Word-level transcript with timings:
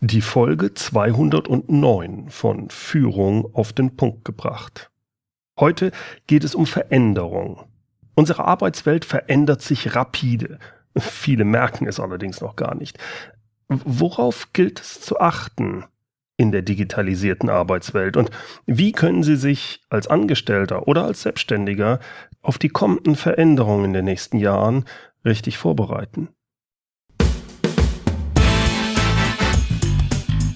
Die 0.00 0.20
Folge 0.20 0.74
209 0.74 2.28
von 2.28 2.68
Führung 2.68 3.54
auf 3.54 3.72
den 3.72 3.96
Punkt 3.96 4.26
gebracht. 4.26 4.90
Heute 5.58 5.90
geht 6.26 6.44
es 6.44 6.54
um 6.54 6.66
Veränderung. 6.66 7.64
Unsere 8.14 8.44
Arbeitswelt 8.44 9.06
verändert 9.06 9.62
sich 9.62 9.94
rapide. 9.96 10.58
Viele 10.98 11.46
merken 11.46 11.86
es 11.86 11.98
allerdings 11.98 12.42
noch 12.42 12.56
gar 12.56 12.74
nicht. 12.74 12.98
Worauf 13.68 14.52
gilt 14.52 14.80
es 14.80 15.00
zu 15.00 15.18
achten 15.18 15.86
in 16.36 16.52
der 16.52 16.60
digitalisierten 16.60 17.48
Arbeitswelt 17.48 18.18
und 18.18 18.30
wie 18.66 18.92
können 18.92 19.22
Sie 19.22 19.36
sich 19.36 19.80
als 19.88 20.08
Angestellter 20.08 20.86
oder 20.88 21.04
als 21.04 21.22
Selbstständiger 21.22 22.00
auf 22.42 22.58
die 22.58 22.68
kommenden 22.68 23.16
Veränderungen 23.16 23.86
in 23.86 23.92
den 23.94 24.04
nächsten 24.04 24.36
Jahren 24.36 24.84
richtig 25.24 25.56
vorbereiten? 25.56 26.28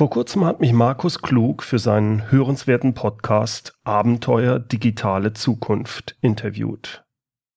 Vor 0.00 0.08
kurzem 0.08 0.46
hat 0.46 0.60
mich 0.60 0.72
Markus 0.72 1.20
Klug 1.20 1.62
für 1.62 1.78
seinen 1.78 2.30
hörenswerten 2.30 2.94
Podcast 2.94 3.74
Abenteuer 3.84 4.58
Digitale 4.58 5.34
Zukunft 5.34 6.16
interviewt. 6.22 7.04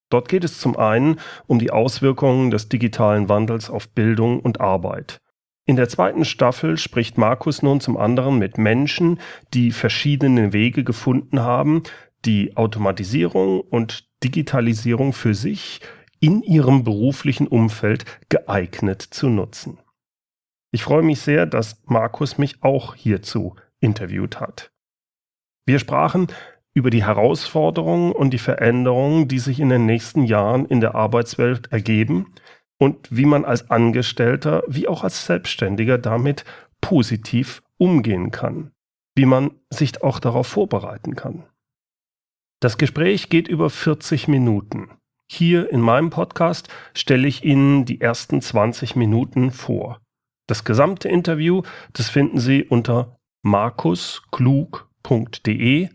Dort 0.09 0.28
geht 0.28 0.44
es 0.44 0.59
zum 0.59 0.76
einen 0.76 1.22
um 1.48 1.58
die 1.58 1.72
Auswirkungen 1.72 2.52
des 2.52 2.67
digitalen 2.67 3.30
Wandels 3.30 3.70
auf 3.70 3.88
Bildung 3.88 4.42
und 4.42 4.59
Arbeit. 4.59 5.22
In 5.66 5.78
der 5.78 5.88
zweiten 5.88 6.26
Staffel 6.26 6.76
spricht 6.78 7.17
Markus 7.17 7.62
nun 7.62 7.80
zum 7.80 7.95
anderen 7.95 8.40
mit 8.40 8.58
Menschen, 8.58 9.22
die 9.54 9.72
verschiedene 9.72 10.52
Wege 10.52 10.84
gefunden 10.84 11.39
haben, 11.39 11.84
die 12.26 12.58
Automatisierung 12.58 13.62
und 13.62 14.10
Digitalisierung 14.22 15.14
für 15.14 15.34
sich 15.34 15.80
in 16.20 16.42
ihrem 16.42 16.84
beruflichen 16.84 17.48
Umfeld 17.48 18.04
geeignet 18.28 19.02
zu 19.02 19.30
nutzen. 19.30 19.78
Ich 20.74 20.84
freue 20.84 21.04
mich 21.04 21.22
sehr, 21.22 21.46
dass 21.46 21.80
Markus 21.86 22.40
mich 22.40 22.64
auch 22.64 22.96
hierzu 22.96 23.56
interviewt 23.80 24.40
hat. 24.40 24.72
Wir 25.68 25.78
sprachen 25.78 26.28
über 26.74 26.90
die 26.90 27.06
Herausforderungen 27.06 28.12
und 28.12 28.32
die 28.32 28.40
Veränderungen, 28.40 29.28
die 29.28 29.38
sich 29.38 29.60
in 29.60 29.70
den 29.70 29.86
nächsten 29.86 30.24
Jahren 30.24 30.66
in 30.66 30.82
der 30.82 30.96
Arbeitswelt 30.96 31.72
ergeben 31.72 32.34
und 32.80 33.16
wie 33.16 33.26
man 33.26 33.46
als 33.46 33.70
Angestellter 33.70 34.64
wie 34.68 34.88
auch 34.88 35.04
als 35.04 35.28
Selbstständiger 35.28 36.00
damit 36.00 36.44
positiv 36.82 37.62
umgehen 37.78 38.32
kann, 38.32 38.72
wie 39.16 39.28
man 39.28 39.52
sich 39.70 40.02
auch 40.02 40.18
darauf 40.18 40.48
vorbereiten 40.48 41.16
kann. 41.16 41.44
Das 42.60 42.80
Gespräch 42.80 43.30
geht 43.30 43.48
über 43.48 43.70
40 43.70 44.28
Minuten. 44.28 44.90
Hier 45.30 45.70
in 45.70 45.82
meinem 45.82 46.10
Podcast 46.10 46.68
stelle 46.96 47.28
ich 47.28 47.44
Ihnen 47.44 47.86
die 47.86 48.02
ersten 48.02 48.42
20 48.42 48.96
Minuten 48.96 49.52
vor. 49.52 50.03
Das 50.47 50.63
gesamte 50.63 51.08
Interview, 51.08 51.61
das 51.94 52.09
finden 52.09 52.39
Sie 52.39 52.63
unter 52.63 53.19
markusklug.de, 53.44 55.89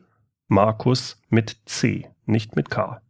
Markus 0.49 1.21
mit 1.29 1.57
C, 1.67 2.09
nicht 2.25 2.57
mit 2.57 2.71
K. 2.71 3.03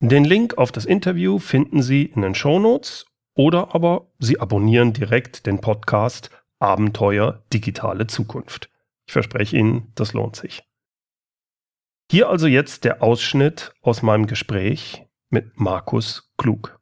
Den 0.00 0.24
Link 0.24 0.58
auf 0.58 0.72
das 0.72 0.84
Interview 0.84 1.38
finden 1.38 1.80
Sie 1.82 2.04
in 2.04 2.20
den 2.22 2.34
Shownotes 2.34 3.06
oder 3.34 3.74
aber 3.74 4.10
Sie 4.18 4.40
abonnieren 4.40 4.92
direkt 4.92 5.46
den 5.46 5.60
Podcast 5.60 6.30
Abenteuer 6.58 7.44
Digitale 7.52 8.08
Zukunft. 8.08 8.68
Ich 9.06 9.12
verspreche 9.12 9.56
Ihnen, 9.56 9.92
das 9.94 10.12
lohnt 10.12 10.36
sich. 10.36 10.64
Hier 12.10 12.28
also 12.28 12.46
jetzt 12.46 12.84
der 12.84 13.02
Ausschnitt 13.02 13.72
aus 13.80 14.02
meinem 14.02 14.26
Gespräch 14.26 15.06
mit 15.30 15.58
Markus 15.58 16.30
Klug. 16.36 16.78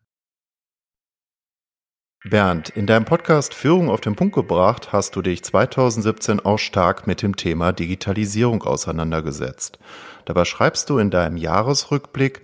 Bernd, 2.29 2.69
in 2.69 2.87
deinem 2.87 3.07
Podcast 3.07 3.55
Führung 3.55 3.89
auf 3.89 4.03
den 4.03 4.15
Punkt 4.15 4.35
gebracht 4.35 4.93
hast 4.93 5.17
du 5.17 5.23
dich 5.23 5.43
2017 5.43 6.41
auch 6.41 6.59
stark 6.59 7.07
mit 7.07 7.23
dem 7.23 7.35
Thema 7.35 7.73
Digitalisierung 7.73 8.63
auseinandergesetzt. 8.63 9.79
Dabei 10.27 10.45
schreibst 10.45 10.91
du 10.91 10.99
in 10.99 11.09
deinem 11.09 11.39
Jahresrückblick, 11.39 12.43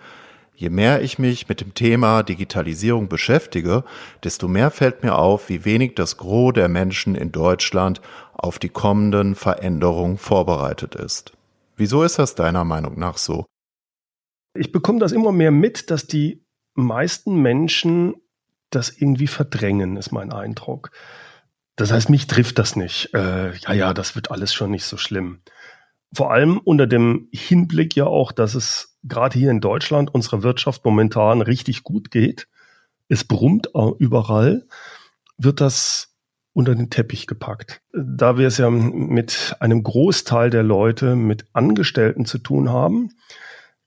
je 0.54 0.70
mehr 0.70 1.02
ich 1.02 1.18
mich 1.18 1.50
mit 1.50 1.60
dem 1.60 1.74
Thema 1.74 2.22
Digitalisierung 2.22 3.08
beschäftige, 3.08 3.84
desto 4.24 4.48
mehr 4.48 4.70
fällt 4.70 5.02
mir 5.02 5.14
auf, 5.16 5.50
wie 5.50 5.66
wenig 5.66 5.94
das 5.94 6.16
Gros 6.16 6.54
der 6.54 6.68
Menschen 6.68 7.14
in 7.14 7.30
Deutschland 7.30 8.00
auf 8.32 8.58
die 8.58 8.70
kommenden 8.70 9.34
Veränderungen 9.34 10.16
vorbereitet 10.16 10.94
ist. 10.94 11.34
Wieso 11.76 12.02
ist 12.02 12.18
das 12.18 12.34
deiner 12.34 12.64
Meinung 12.64 12.98
nach 12.98 13.18
so? 13.18 13.44
Ich 14.58 14.72
bekomme 14.72 15.00
das 15.00 15.12
immer 15.12 15.32
mehr 15.32 15.50
mit, 15.50 15.90
dass 15.90 16.06
die 16.06 16.46
meisten 16.74 17.42
Menschen 17.42 18.14
das 18.70 18.90
irgendwie 18.90 19.26
verdrängen, 19.26 19.96
ist 19.96 20.12
mein 20.12 20.32
Eindruck. 20.32 20.90
Das 21.76 21.92
heißt, 21.92 22.08
mich 22.08 22.26
trifft 22.26 22.58
das 22.58 22.74
nicht. 22.74 23.12
Äh, 23.14 23.54
ja, 23.56 23.72
ja, 23.72 23.94
das 23.94 24.14
wird 24.14 24.30
alles 24.30 24.54
schon 24.54 24.70
nicht 24.70 24.84
so 24.84 24.96
schlimm. 24.96 25.42
Vor 26.12 26.32
allem 26.32 26.58
unter 26.58 26.86
dem 26.86 27.28
Hinblick 27.32 27.94
ja 27.96 28.06
auch, 28.06 28.32
dass 28.32 28.54
es 28.54 28.96
gerade 29.02 29.38
hier 29.38 29.50
in 29.50 29.60
Deutschland 29.60 30.12
unserer 30.14 30.42
Wirtschaft 30.42 30.84
momentan 30.84 31.42
richtig 31.42 31.82
gut 31.82 32.10
geht. 32.10 32.48
Es 33.08 33.24
brummt 33.24 33.68
überall, 33.98 34.66
wird 35.36 35.60
das 35.60 36.14
unter 36.54 36.74
den 36.74 36.88
Teppich 36.88 37.26
gepackt. 37.26 37.82
Da 37.92 38.38
wir 38.38 38.46
es 38.46 38.56
ja 38.56 38.70
mit 38.70 39.54
einem 39.60 39.82
Großteil 39.82 40.48
der 40.48 40.62
Leute 40.62 41.14
mit 41.14 41.44
Angestellten 41.52 42.24
zu 42.24 42.38
tun 42.38 42.70
haben, 42.70 43.10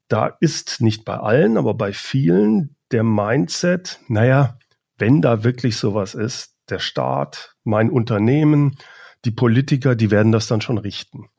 da 0.07 0.27
ist 0.39 0.79
nicht 0.79 1.03
bei 1.03 1.17
allen, 1.17 1.57
aber 1.57 1.73
bei 1.73 1.93
vielen 1.93 2.75
der 2.91 3.03
Mindset, 3.03 3.99
naja, 4.07 4.59
wenn 4.99 5.21
da 5.21 5.43
wirklich 5.43 5.77
sowas 5.77 6.13
ist, 6.13 6.55
der 6.69 6.79
Staat, 6.79 7.55
mein 7.63 7.89
Unternehmen, 7.89 8.77
die 9.25 9.31
Politiker, 9.31 9.95
die 9.95 10.11
werden 10.11 10.31
das 10.31 10.47
dann 10.47 10.61
schon 10.61 10.77
richten. 10.77 11.29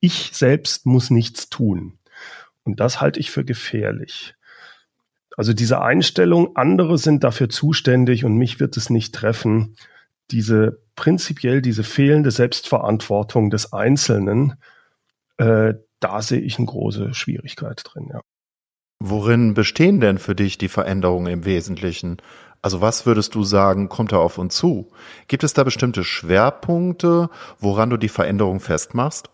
Ich 0.00 0.30
selbst 0.32 0.86
muss 0.86 1.10
nichts 1.10 1.48
tun. 1.48 1.98
Und 2.64 2.80
das 2.80 3.00
halte 3.00 3.20
ich 3.20 3.30
für 3.30 3.44
gefährlich. 3.44 4.34
Also 5.36 5.52
diese 5.52 5.80
Einstellung, 5.80 6.56
andere 6.56 6.98
sind 6.98 7.24
dafür 7.24 7.48
zuständig 7.48 8.24
und 8.24 8.36
mich 8.36 8.60
wird 8.60 8.76
es 8.76 8.90
nicht 8.90 9.14
treffen, 9.14 9.76
diese 10.30 10.82
prinzipiell 10.96 11.62
diese 11.62 11.84
fehlende 11.84 12.30
Selbstverantwortung 12.30 13.50
des 13.50 13.72
Einzelnen, 13.72 14.54
äh, 15.38 15.74
da 16.00 16.22
sehe 16.22 16.40
ich 16.40 16.58
eine 16.58 16.66
große 16.66 17.14
Schwierigkeit 17.14 17.82
drin, 17.84 18.08
ja. 18.12 18.20
Worin 19.02 19.54
bestehen 19.54 20.00
denn 20.00 20.18
für 20.18 20.34
dich 20.34 20.58
die 20.58 20.68
Veränderungen 20.68 21.32
im 21.32 21.44
Wesentlichen? 21.46 22.18
Also 22.62 22.80
was 22.80 23.06
würdest 23.06 23.34
du 23.34 23.42
sagen, 23.42 23.88
kommt 23.88 24.12
da 24.12 24.18
auf 24.18 24.38
uns 24.38 24.56
zu? 24.56 24.90
Gibt 25.28 25.44
es 25.44 25.54
da 25.54 25.64
bestimmte 25.64 26.04
Schwerpunkte, 26.04 27.30
woran 27.58 27.90
du 27.90 27.96
die 27.96 28.08
Veränderung 28.08 28.60
festmachst? 28.60 29.30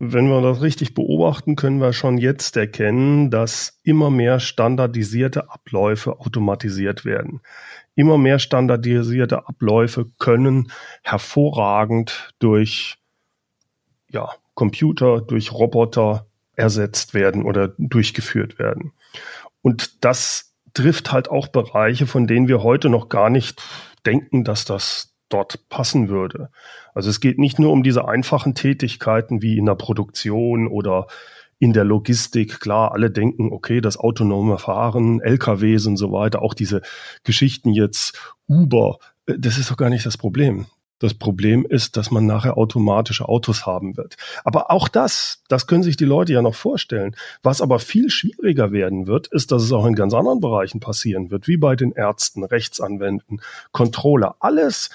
Wenn 0.00 0.28
wir 0.28 0.40
das 0.40 0.62
richtig 0.62 0.94
beobachten, 0.94 1.56
können 1.56 1.80
wir 1.80 1.92
schon 1.92 2.18
jetzt 2.18 2.56
erkennen, 2.56 3.30
dass 3.30 3.80
immer 3.82 4.10
mehr 4.10 4.38
standardisierte 4.38 5.50
Abläufe 5.50 6.20
automatisiert 6.20 7.04
werden. 7.04 7.40
Immer 7.96 8.16
mehr 8.16 8.38
standardisierte 8.38 9.48
Abläufe 9.48 10.06
können 10.18 10.70
hervorragend 11.02 12.32
durch 12.38 12.98
ja, 14.08 14.30
Computer, 14.54 15.20
durch 15.20 15.52
Roboter 15.52 16.26
ersetzt 16.54 17.12
werden 17.12 17.44
oder 17.44 17.74
durchgeführt 17.76 18.60
werden. 18.60 18.92
Und 19.62 20.04
das 20.04 20.47
trifft 20.74 21.12
halt 21.12 21.30
auch 21.30 21.48
Bereiche, 21.48 22.06
von 22.06 22.26
denen 22.26 22.48
wir 22.48 22.62
heute 22.62 22.88
noch 22.88 23.08
gar 23.08 23.30
nicht 23.30 23.62
denken, 24.06 24.44
dass 24.44 24.64
das 24.64 25.14
dort 25.28 25.68
passen 25.68 26.08
würde. 26.08 26.50
Also 26.94 27.10
es 27.10 27.20
geht 27.20 27.38
nicht 27.38 27.58
nur 27.58 27.72
um 27.72 27.82
diese 27.82 28.08
einfachen 28.08 28.54
Tätigkeiten 28.54 29.42
wie 29.42 29.58
in 29.58 29.66
der 29.66 29.74
Produktion 29.74 30.66
oder 30.66 31.06
in 31.58 31.72
der 31.72 31.84
Logistik. 31.84 32.60
Klar, 32.60 32.92
alle 32.92 33.10
denken, 33.10 33.52
okay, 33.52 33.80
das 33.80 33.96
autonome 33.96 34.58
Fahren, 34.58 35.20
LKWs 35.20 35.86
und 35.86 35.96
so 35.96 36.12
weiter, 36.12 36.42
auch 36.42 36.54
diese 36.54 36.82
Geschichten 37.24 37.72
jetzt, 37.72 38.34
Uber, 38.46 38.98
äh, 39.26 39.34
das 39.38 39.58
ist 39.58 39.70
doch 39.70 39.76
gar 39.76 39.90
nicht 39.90 40.06
das 40.06 40.16
Problem. 40.16 40.66
Das 40.98 41.14
Problem 41.14 41.64
ist, 41.64 41.96
dass 41.96 42.10
man 42.10 42.26
nachher 42.26 42.58
automatische 42.58 43.28
Autos 43.28 43.66
haben 43.66 43.96
wird. 43.96 44.16
Aber 44.44 44.70
auch 44.70 44.88
das, 44.88 45.42
das 45.48 45.66
können 45.66 45.82
sich 45.82 45.96
die 45.96 46.04
Leute 46.04 46.32
ja 46.32 46.42
noch 46.42 46.54
vorstellen. 46.54 47.14
Was 47.42 47.60
aber 47.60 47.78
viel 47.78 48.10
schwieriger 48.10 48.72
werden 48.72 49.06
wird, 49.06 49.28
ist, 49.28 49.52
dass 49.52 49.62
es 49.62 49.72
auch 49.72 49.86
in 49.86 49.94
ganz 49.94 50.12
anderen 50.12 50.40
Bereichen 50.40 50.80
passieren 50.80 51.30
wird, 51.30 51.46
wie 51.46 51.56
bei 51.56 51.76
den 51.76 51.92
Ärzten, 51.92 52.42
Rechtsanwälten, 52.42 53.40
Controller. 53.72 54.36
Alles 54.40 54.90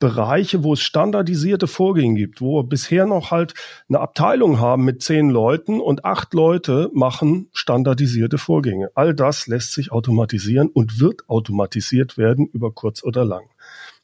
Bereiche, 0.00 0.64
wo 0.64 0.72
es 0.72 0.80
standardisierte 0.80 1.66
Vorgänge 1.66 2.14
gibt, 2.14 2.40
wo 2.40 2.58
wir 2.58 2.64
bisher 2.64 3.04
noch 3.04 3.30
halt 3.30 3.52
eine 3.88 4.00
Abteilung 4.00 4.58
haben 4.58 4.84
mit 4.84 5.02
zehn 5.02 5.28
Leuten 5.28 5.78
und 5.78 6.06
acht 6.06 6.32
Leute 6.32 6.90
machen 6.94 7.50
standardisierte 7.52 8.38
Vorgänge. 8.38 8.90
All 8.94 9.14
das 9.14 9.46
lässt 9.46 9.74
sich 9.74 9.92
automatisieren 9.92 10.68
und 10.68 11.00
wird 11.00 11.28
automatisiert 11.28 12.16
werden 12.16 12.46
über 12.46 12.72
kurz 12.72 13.04
oder 13.04 13.26
lang. 13.26 13.44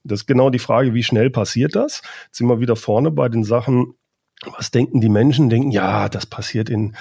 Das 0.06 0.20
ist 0.20 0.26
genau 0.26 0.50
die 0.50 0.58
Frage, 0.58 0.94
wie 0.94 1.02
schnell 1.02 1.30
passiert 1.30 1.76
das? 1.76 2.02
Jetzt 2.26 2.38
sind 2.38 2.48
wir 2.48 2.60
wieder 2.60 2.76
vorne 2.76 3.10
bei 3.10 3.28
den 3.28 3.44
Sachen, 3.44 3.94
was 4.44 4.70
denken 4.70 5.00
die 5.00 5.08
Menschen? 5.08 5.48
Denken, 5.48 5.70
ja, 5.70 6.08
das 6.08 6.26
passiert 6.26 6.68
in 6.68 6.94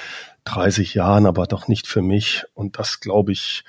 30 0.46 0.94
Jahren, 0.94 1.26
aber 1.26 1.48
doch 1.48 1.68
nicht 1.68 1.88
für 1.88 2.02
mich. 2.02 2.44
Und 2.54 2.80
das, 2.80 3.00
glaube 3.00 3.32
ich, 3.32 3.64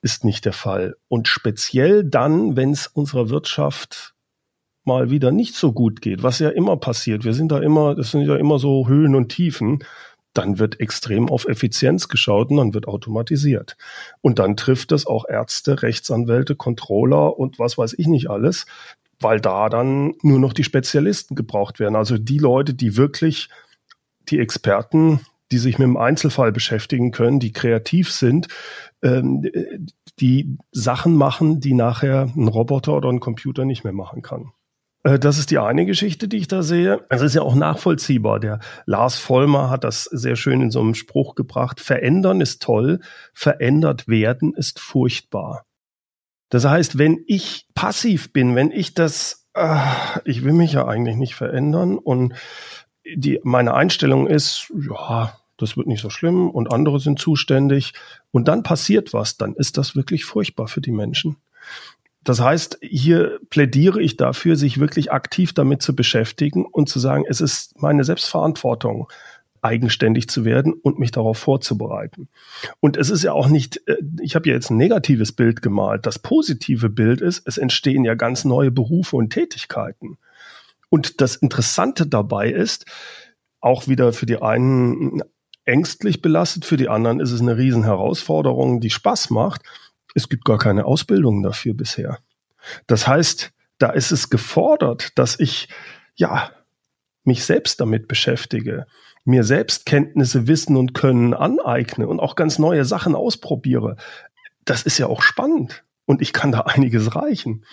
ist 0.00 0.24
nicht 0.24 0.44
der 0.44 0.52
Fall. 0.52 0.96
Und 1.08 1.28
speziell 1.28 2.04
dann, 2.04 2.56
wenn 2.56 2.72
es 2.72 2.86
unserer 2.86 3.28
Wirtschaft 3.28 4.14
mal 4.84 5.10
wieder 5.10 5.30
nicht 5.30 5.54
so 5.54 5.72
gut 5.72 6.00
geht, 6.00 6.22
was 6.22 6.40
ja 6.40 6.48
immer 6.48 6.76
passiert. 6.76 7.24
Wir 7.24 7.34
sind 7.34 7.52
da 7.52 7.60
immer, 7.60 7.94
das 7.94 8.10
sind 8.10 8.22
ja 8.22 8.36
immer 8.36 8.58
so 8.58 8.88
Höhen 8.88 9.14
und 9.14 9.28
Tiefen. 9.28 9.84
Dann 10.34 10.58
wird 10.58 10.80
extrem 10.80 11.28
auf 11.28 11.46
Effizienz 11.46 12.08
geschaut 12.08 12.50
und 12.50 12.56
dann 12.56 12.74
wird 12.74 12.88
automatisiert. 12.88 13.76
Und 14.20 14.38
dann 14.38 14.56
trifft 14.56 14.92
es 14.92 15.06
auch 15.06 15.24
Ärzte, 15.28 15.82
Rechtsanwälte, 15.82 16.56
Controller 16.56 17.38
und 17.38 17.58
was 17.58 17.76
weiß 17.76 17.94
ich 17.98 18.06
nicht 18.06 18.30
alles, 18.30 18.66
weil 19.20 19.40
da 19.40 19.68
dann 19.68 20.14
nur 20.22 20.38
noch 20.38 20.52
die 20.52 20.64
Spezialisten 20.64 21.34
gebraucht 21.34 21.80
werden. 21.80 21.96
Also 21.96 22.18
die 22.18 22.38
Leute, 22.38 22.74
die 22.74 22.96
wirklich 22.96 23.48
die 24.28 24.38
Experten, 24.38 25.20
die 25.50 25.58
sich 25.58 25.78
mit 25.78 25.86
dem 25.86 25.96
Einzelfall 25.96 26.50
beschäftigen 26.50 27.12
können, 27.12 27.38
die 27.38 27.52
kreativ 27.52 28.10
sind, 28.10 28.48
ähm, 29.02 29.46
die 30.18 30.56
Sachen 30.72 31.14
machen, 31.14 31.60
die 31.60 31.74
nachher 31.74 32.32
ein 32.34 32.48
Roboter 32.48 32.96
oder 32.96 33.10
ein 33.10 33.20
Computer 33.20 33.64
nicht 33.64 33.84
mehr 33.84 33.92
machen 33.92 34.22
kann. 34.22 34.52
Äh, 35.02 35.18
das 35.18 35.38
ist 35.38 35.50
die 35.50 35.58
eine 35.58 35.86
Geschichte, 35.86 36.28
die 36.28 36.38
ich 36.38 36.48
da 36.48 36.62
sehe. 36.62 37.04
Es 37.08 37.22
ist 37.22 37.34
ja 37.34 37.42
auch 37.42 37.54
nachvollziehbar. 37.54 38.40
Der 38.40 38.60
Lars 38.86 39.16
Vollmer 39.16 39.70
hat 39.70 39.84
das 39.84 40.04
sehr 40.04 40.36
schön 40.36 40.60
in 40.60 40.70
so 40.70 40.80
einem 40.80 40.94
Spruch 40.94 41.34
gebracht. 41.34 41.80
Verändern 41.80 42.40
ist 42.40 42.62
toll, 42.62 43.00
verändert 43.32 44.08
werden 44.08 44.54
ist 44.54 44.80
furchtbar. 44.80 45.64
Das 46.50 46.66
heißt, 46.66 46.98
wenn 46.98 47.24
ich 47.26 47.66
passiv 47.74 48.32
bin, 48.32 48.54
wenn 48.54 48.70
ich 48.70 48.94
das, 48.94 49.48
äh, 49.54 49.78
ich 50.24 50.44
will 50.44 50.52
mich 50.52 50.72
ja 50.72 50.86
eigentlich 50.86 51.16
nicht 51.16 51.34
verändern 51.34 51.98
und 51.98 52.34
die, 53.04 53.40
meine 53.42 53.74
Einstellung 53.74 54.26
ist, 54.26 54.70
ja, 54.88 55.36
das 55.56 55.76
wird 55.76 55.86
nicht 55.86 56.02
so 56.02 56.10
schlimm 56.10 56.50
und 56.50 56.72
andere 56.72 57.00
sind 57.00 57.18
zuständig 57.18 57.94
und 58.32 58.48
dann 58.48 58.62
passiert 58.62 59.12
was, 59.12 59.36
dann 59.36 59.54
ist 59.54 59.78
das 59.78 59.96
wirklich 59.96 60.24
furchtbar 60.24 60.68
für 60.68 60.80
die 60.80 60.92
Menschen. 60.92 61.36
Das 62.24 62.40
heißt, 62.40 62.78
hier 62.82 63.40
plädiere 63.50 64.00
ich 64.00 64.16
dafür, 64.16 64.56
sich 64.56 64.78
wirklich 64.78 65.10
aktiv 65.10 65.52
damit 65.52 65.82
zu 65.82 65.96
beschäftigen 65.96 66.64
und 66.64 66.88
zu 66.88 67.00
sagen, 67.00 67.24
es 67.28 67.40
ist 67.40 67.80
meine 67.80 68.04
Selbstverantwortung, 68.04 69.08
eigenständig 69.62 70.28
zu 70.28 70.44
werden 70.44 70.72
und 70.72 70.98
mich 70.98 71.12
darauf 71.12 71.38
vorzubereiten. 71.38 72.28
Und 72.80 72.96
es 72.96 73.10
ist 73.10 73.22
ja 73.22 73.32
auch 73.32 73.48
nicht, 73.48 73.80
äh, 73.86 73.96
ich 74.20 74.34
habe 74.34 74.48
ja 74.48 74.54
jetzt 74.54 74.70
ein 74.70 74.76
negatives 74.76 75.32
Bild 75.32 75.62
gemalt. 75.62 76.04
Das 76.04 76.18
positive 76.18 76.88
Bild 76.88 77.20
ist, 77.20 77.46
es 77.46 77.58
entstehen 77.58 78.04
ja 78.04 78.14
ganz 78.14 78.44
neue 78.44 78.72
Berufe 78.72 79.16
und 79.16 79.30
Tätigkeiten. 79.30 80.18
Und 80.90 81.20
das 81.20 81.36
Interessante 81.36 82.06
dabei 82.06 82.50
ist, 82.50 82.86
auch 83.60 83.86
wieder 83.86 84.12
für 84.12 84.26
die 84.26 84.42
einen 84.42 85.22
ängstlich 85.64 86.20
belastet, 86.20 86.64
für 86.64 86.76
die 86.76 86.88
anderen 86.88 87.20
ist 87.20 87.30
es 87.30 87.40
eine 87.40 87.56
Riesenherausforderung, 87.56 88.80
die 88.80 88.90
Spaß 88.90 89.30
macht. 89.30 89.62
Es 90.14 90.28
gibt 90.28 90.44
gar 90.44 90.58
keine 90.58 90.84
Ausbildung 90.84 91.42
dafür 91.42 91.74
bisher. 91.74 92.18
Das 92.86 93.06
heißt, 93.06 93.52
da 93.78 93.90
ist 93.90 94.12
es 94.12 94.30
gefordert, 94.30 95.18
dass 95.18 95.38
ich, 95.40 95.68
ja, 96.14 96.50
mich 97.24 97.44
selbst 97.44 97.80
damit 97.80 98.08
beschäftige, 98.08 98.86
mir 99.24 99.44
selbst 99.44 99.86
Kenntnisse, 99.86 100.46
Wissen 100.48 100.76
und 100.76 100.94
Können 100.94 101.34
aneigne 101.34 102.08
und 102.08 102.20
auch 102.20 102.34
ganz 102.34 102.58
neue 102.58 102.84
Sachen 102.84 103.14
ausprobiere. 103.14 103.96
Das 104.64 104.82
ist 104.82 104.98
ja 104.98 105.06
auch 105.06 105.22
spannend 105.22 105.84
und 106.04 106.22
ich 106.22 106.32
kann 106.32 106.52
da 106.52 106.60
einiges 106.60 107.14
reichen. 107.14 107.64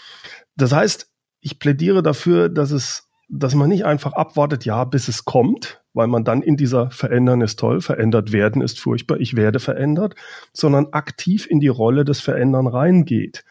Das 0.55 0.71
heißt, 0.71 1.11
ich 1.41 1.59
plädiere 1.59 2.03
dafür, 2.03 2.49
dass 2.49 2.71
es 2.71 3.08
dass 3.29 3.53
man 3.53 3.69
nicht 3.69 3.85
einfach 3.85 4.13
abwartet, 4.13 4.65
ja, 4.65 4.83
bis 4.83 5.07
es 5.07 5.23
kommt, 5.23 5.81
weil 5.93 6.07
man 6.07 6.23
dann 6.23 6.41
in 6.41 6.57
dieser 6.57 6.89
Verändern 6.89 7.41
ist 7.41 7.59
toll, 7.59 7.79
verändert 7.79 8.31
werden 8.31 8.61
ist 8.61 8.79
furchtbar, 8.79 9.19
ich 9.19 9.35
werde 9.35 9.59
verändert, 9.59 10.15
sondern 10.51 10.87
aktiv 10.91 11.45
in 11.47 11.59
die 11.59 11.67
Rolle 11.67 12.05
des 12.05 12.21
Verändern 12.21 12.65
reingeht. 12.65 13.45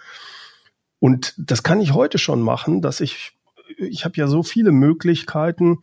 Und 0.99 1.35
das 1.39 1.63
kann 1.63 1.81
ich 1.81 1.95
heute 1.95 2.19
schon 2.19 2.43
machen, 2.43 2.83
dass 2.83 3.01
ich, 3.01 3.33
ich 3.77 4.05
habe 4.05 4.17
ja 4.17 4.27
so 4.27 4.43
viele 4.43 4.73
Möglichkeiten, 4.73 5.79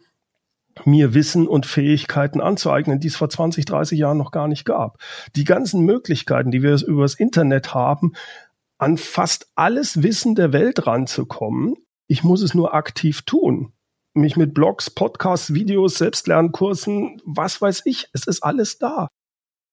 mir 0.83 1.13
Wissen 1.13 1.48
und 1.48 1.65
Fähigkeiten 1.65 2.41
anzueignen, 2.41 3.00
die 3.00 3.07
es 3.07 3.15
vor 3.15 3.30
20, 3.30 3.63
30 3.63 3.98
Jahren 3.98 4.18
noch 4.18 4.31
gar 4.31 4.50
nicht 4.50 4.65
gab. 4.65 4.98
Die 5.38 5.45
ganzen 5.45 5.86
Möglichkeiten, 5.86 6.51
die 6.51 6.63
wir 6.63 6.86
über 6.86 7.03
das 7.03 7.13
Internet 7.13 7.74
haben, 7.74 8.12
an 8.77 8.98
fast 8.98 9.48
alles 9.56 10.03
Wissen 10.03 10.36
der 10.36 10.51
Welt 10.51 10.86
ranzukommen. 10.86 11.75
Ich 12.07 12.25
muss 12.25 12.41
es 12.41 12.53
nur 12.53 12.74
aktiv 12.74 13.21
tun 13.21 13.71
mich 14.15 14.38
mit 14.38 14.53
Blogs, 14.53 14.89
Podcasts, 14.89 15.53
Videos, 15.53 15.95
Selbstlernkursen, 15.95 17.21
was 17.25 17.62
weiß 17.62 17.81
ich, 17.85 18.07
es 18.13 18.27
ist 18.27 18.44
alles 18.44 18.79
da. 18.79 19.07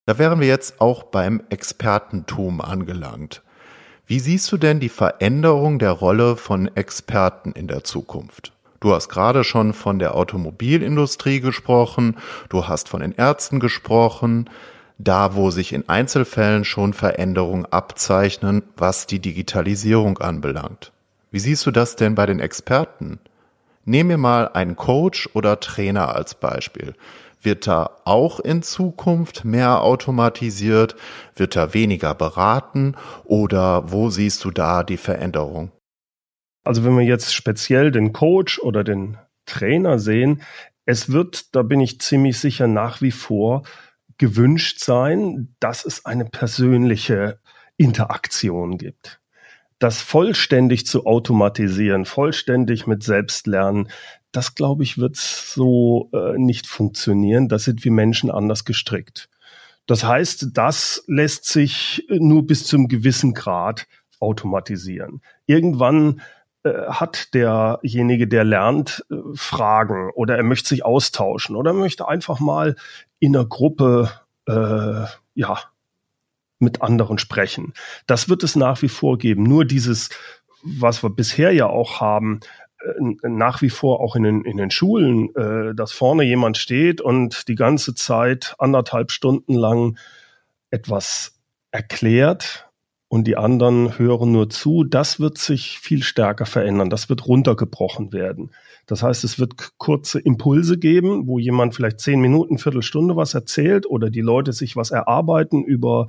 Da 0.06 0.18
wären 0.18 0.40
wir 0.40 0.48
jetzt 0.48 0.80
auch 0.80 1.04
beim 1.04 1.42
Expertentum 1.48 2.60
angelangt. 2.60 3.42
Wie 4.04 4.18
siehst 4.18 4.50
du 4.50 4.56
denn 4.56 4.80
die 4.80 4.88
Veränderung 4.88 5.78
der 5.78 5.92
Rolle 5.92 6.36
von 6.36 6.68
Experten 6.76 7.52
in 7.52 7.68
der 7.68 7.84
Zukunft? 7.84 8.52
Du 8.80 8.92
hast 8.92 9.08
gerade 9.08 9.44
schon 9.44 9.74
von 9.74 10.00
der 10.00 10.16
Automobilindustrie 10.16 11.40
gesprochen, 11.40 12.16
du 12.48 12.66
hast 12.66 12.88
von 12.88 13.00
den 13.00 13.12
Ärzten 13.12 13.60
gesprochen, 13.60 14.50
da 14.98 15.36
wo 15.36 15.50
sich 15.50 15.72
in 15.72 15.88
Einzelfällen 15.88 16.64
schon 16.64 16.92
Veränderungen 16.92 17.64
abzeichnen, 17.66 18.64
was 18.76 19.06
die 19.06 19.20
Digitalisierung 19.20 20.18
anbelangt. 20.18 20.92
Wie 21.30 21.38
siehst 21.38 21.64
du 21.64 21.70
das 21.70 21.94
denn 21.94 22.16
bei 22.16 22.26
den 22.26 22.40
Experten? 22.40 23.20
Nehmen 23.84 24.10
wir 24.10 24.18
mal 24.18 24.48
einen 24.48 24.76
Coach 24.76 25.28
oder 25.34 25.58
Trainer 25.58 26.14
als 26.14 26.34
Beispiel. 26.34 26.94
Wird 27.42 27.66
da 27.66 27.98
auch 28.04 28.38
in 28.38 28.62
Zukunft 28.62 29.44
mehr 29.44 29.82
automatisiert? 29.82 30.94
Wird 31.34 31.56
da 31.56 31.74
weniger 31.74 32.14
beraten? 32.14 32.94
Oder 33.24 33.90
wo 33.90 34.10
siehst 34.10 34.44
du 34.44 34.52
da 34.52 34.84
die 34.84 34.96
Veränderung? 34.96 35.72
Also 36.64 36.84
wenn 36.84 36.96
wir 36.96 37.04
jetzt 37.04 37.34
speziell 37.34 37.90
den 37.90 38.12
Coach 38.12 38.60
oder 38.60 38.84
den 38.84 39.18
Trainer 39.46 39.98
sehen, 39.98 40.42
es 40.84 41.10
wird, 41.10 41.56
da 41.56 41.62
bin 41.62 41.80
ich 41.80 42.00
ziemlich 42.00 42.38
sicher, 42.38 42.68
nach 42.68 43.02
wie 43.02 43.10
vor 43.10 43.64
gewünscht 44.18 44.78
sein, 44.78 45.56
dass 45.58 45.84
es 45.84 46.04
eine 46.04 46.24
persönliche 46.24 47.40
Interaktion 47.76 48.78
gibt 48.78 49.21
das 49.82 50.00
vollständig 50.00 50.86
zu 50.86 51.06
automatisieren, 51.06 52.04
vollständig 52.04 52.86
mit 52.86 53.02
Selbstlernen, 53.02 53.88
das 54.30 54.54
glaube 54.54 54.84
ich, 54.84 54.98
wird 54.98 55.16
so 55.16 56.08
äh, 56.12 56.38
nicht 56.38 56.66
funktionieren. 56.66 57.48
Das 57.48 57.64
sind 57.64 57.84
wir 57.84 57.90
Menschen 57.90 58.30
anders 58.30 58.64
gestrickt. 58.64 59.28
Das 59.86 60.04
heißt, 60.04 60.50
das 60.54 61.02
lässt 61.08 61.44
sich 61.44 62.06
nur 62.08 62.46
bis 62.46 62.64
zum 62.64 62.86
gewissen 62.86 63.34
Grad 63.34 63.88
automatisieren. 64.20 65.20
Irgendwann 65.46 66.22
äh, 66.62 66.72
hat 66.86 67.34
derjenige, 67.34 68.28
der 68.28 68.44
lernt, 68.44 69.04
äh, 69.10 69.16
Fragen 69.34 70.10
oder 70.14 70.36
er 70.36 70.44
möchte 70.44 70.68
sich 70.68 70.84
austauschen 70.84 71.56
oder 71.56 71.72
möchte 71.72 72.06
einfach 72.06 72.38
mal 72.38 72.76
in 73.18 73.34
einer 73.34 73.46
Gruppe 73.46 74.10
äh, 74.46 75.06
ja 75.34 75.58
mit 76.62 76.80
anderen 76.82 77.18
sprechen. 77.18 77.74
Das 78.06 78.28
wird 78.28 78.42
es 78.42 78.56
nach 78.56 78.80
wie 78.82 78.88
vor 78.88 79.18
geben. 79.18 79.42
Nur 79.42 79.64
dieses, 79.64 80.08
was 80.62 81.02
wir 81.02 81.10
bisher 81.10 81.52
ja 81.52 81.66
auch 81.66 82.00
haben, 82.00 82.40
äh, 82.80 83.28
nach 83.28 83.60
wie 83.62 83.70
vor 83.70 84.00
auch 84.00 84.16
in 84.16 84.22
den, 84.22 84.44
in 84.44 84.56
den 84.56 84.70
Schulen, 84.70 85.34
äh, 85.34 85.74
dass 85.74 85.92
vorne 85.92 86.24
jemand 86.24 86.56
steht 86.56 87.00
und 87.00 87.48
die 87.48 87.56
ganze 87.56 87.94
Zeit 87.94 88.54
anderthalb 88.58 89.10
Stunden 89.10 89.54
lang 89.54 89.98
etwas 90.70 91.38
erklärt 91.70 92.71
und 93.12 93.24
die 93.24 93.36
anderen 93.36 93.98
hören 93.98 94.32
nur 94.32 94.48
zu, 94.48 94.84
das 94.84 95.20
wird 95.20 95.36
sich 95.36 95.78
viel 95.80 96.02
stärker 96.02 96.46
verändern. 96.46 96.88
Das 96.88 97.10
wird 97.10 97.26
runtergebrochen 97.26 98.10
werden. 98.10 98.52
Das 98.86 99.02
heißt, 99.02 99.22
es 99.24 99.38
wird 99.38 99.76
kurze 99.76 100.18
Impulse 100.18 100.78
geben, 100.78 101.26
wo 101.26 101.38
jemand 101.38 101.74
vielleicht 101.74 102.00
zehn 102.00 102.22
Minuten, 102.22 102.56
Viertelstunde 102.56 103.14
was 103.14 103.34
erzählt 103.34 103.84
oder 103.84 104.08
die 104.08 104.22
Leute 104.22 104.54
sich 104.54 104.76
was 104.76 104.92
erarbeiten 104.92 105.62
über 105.62 106.06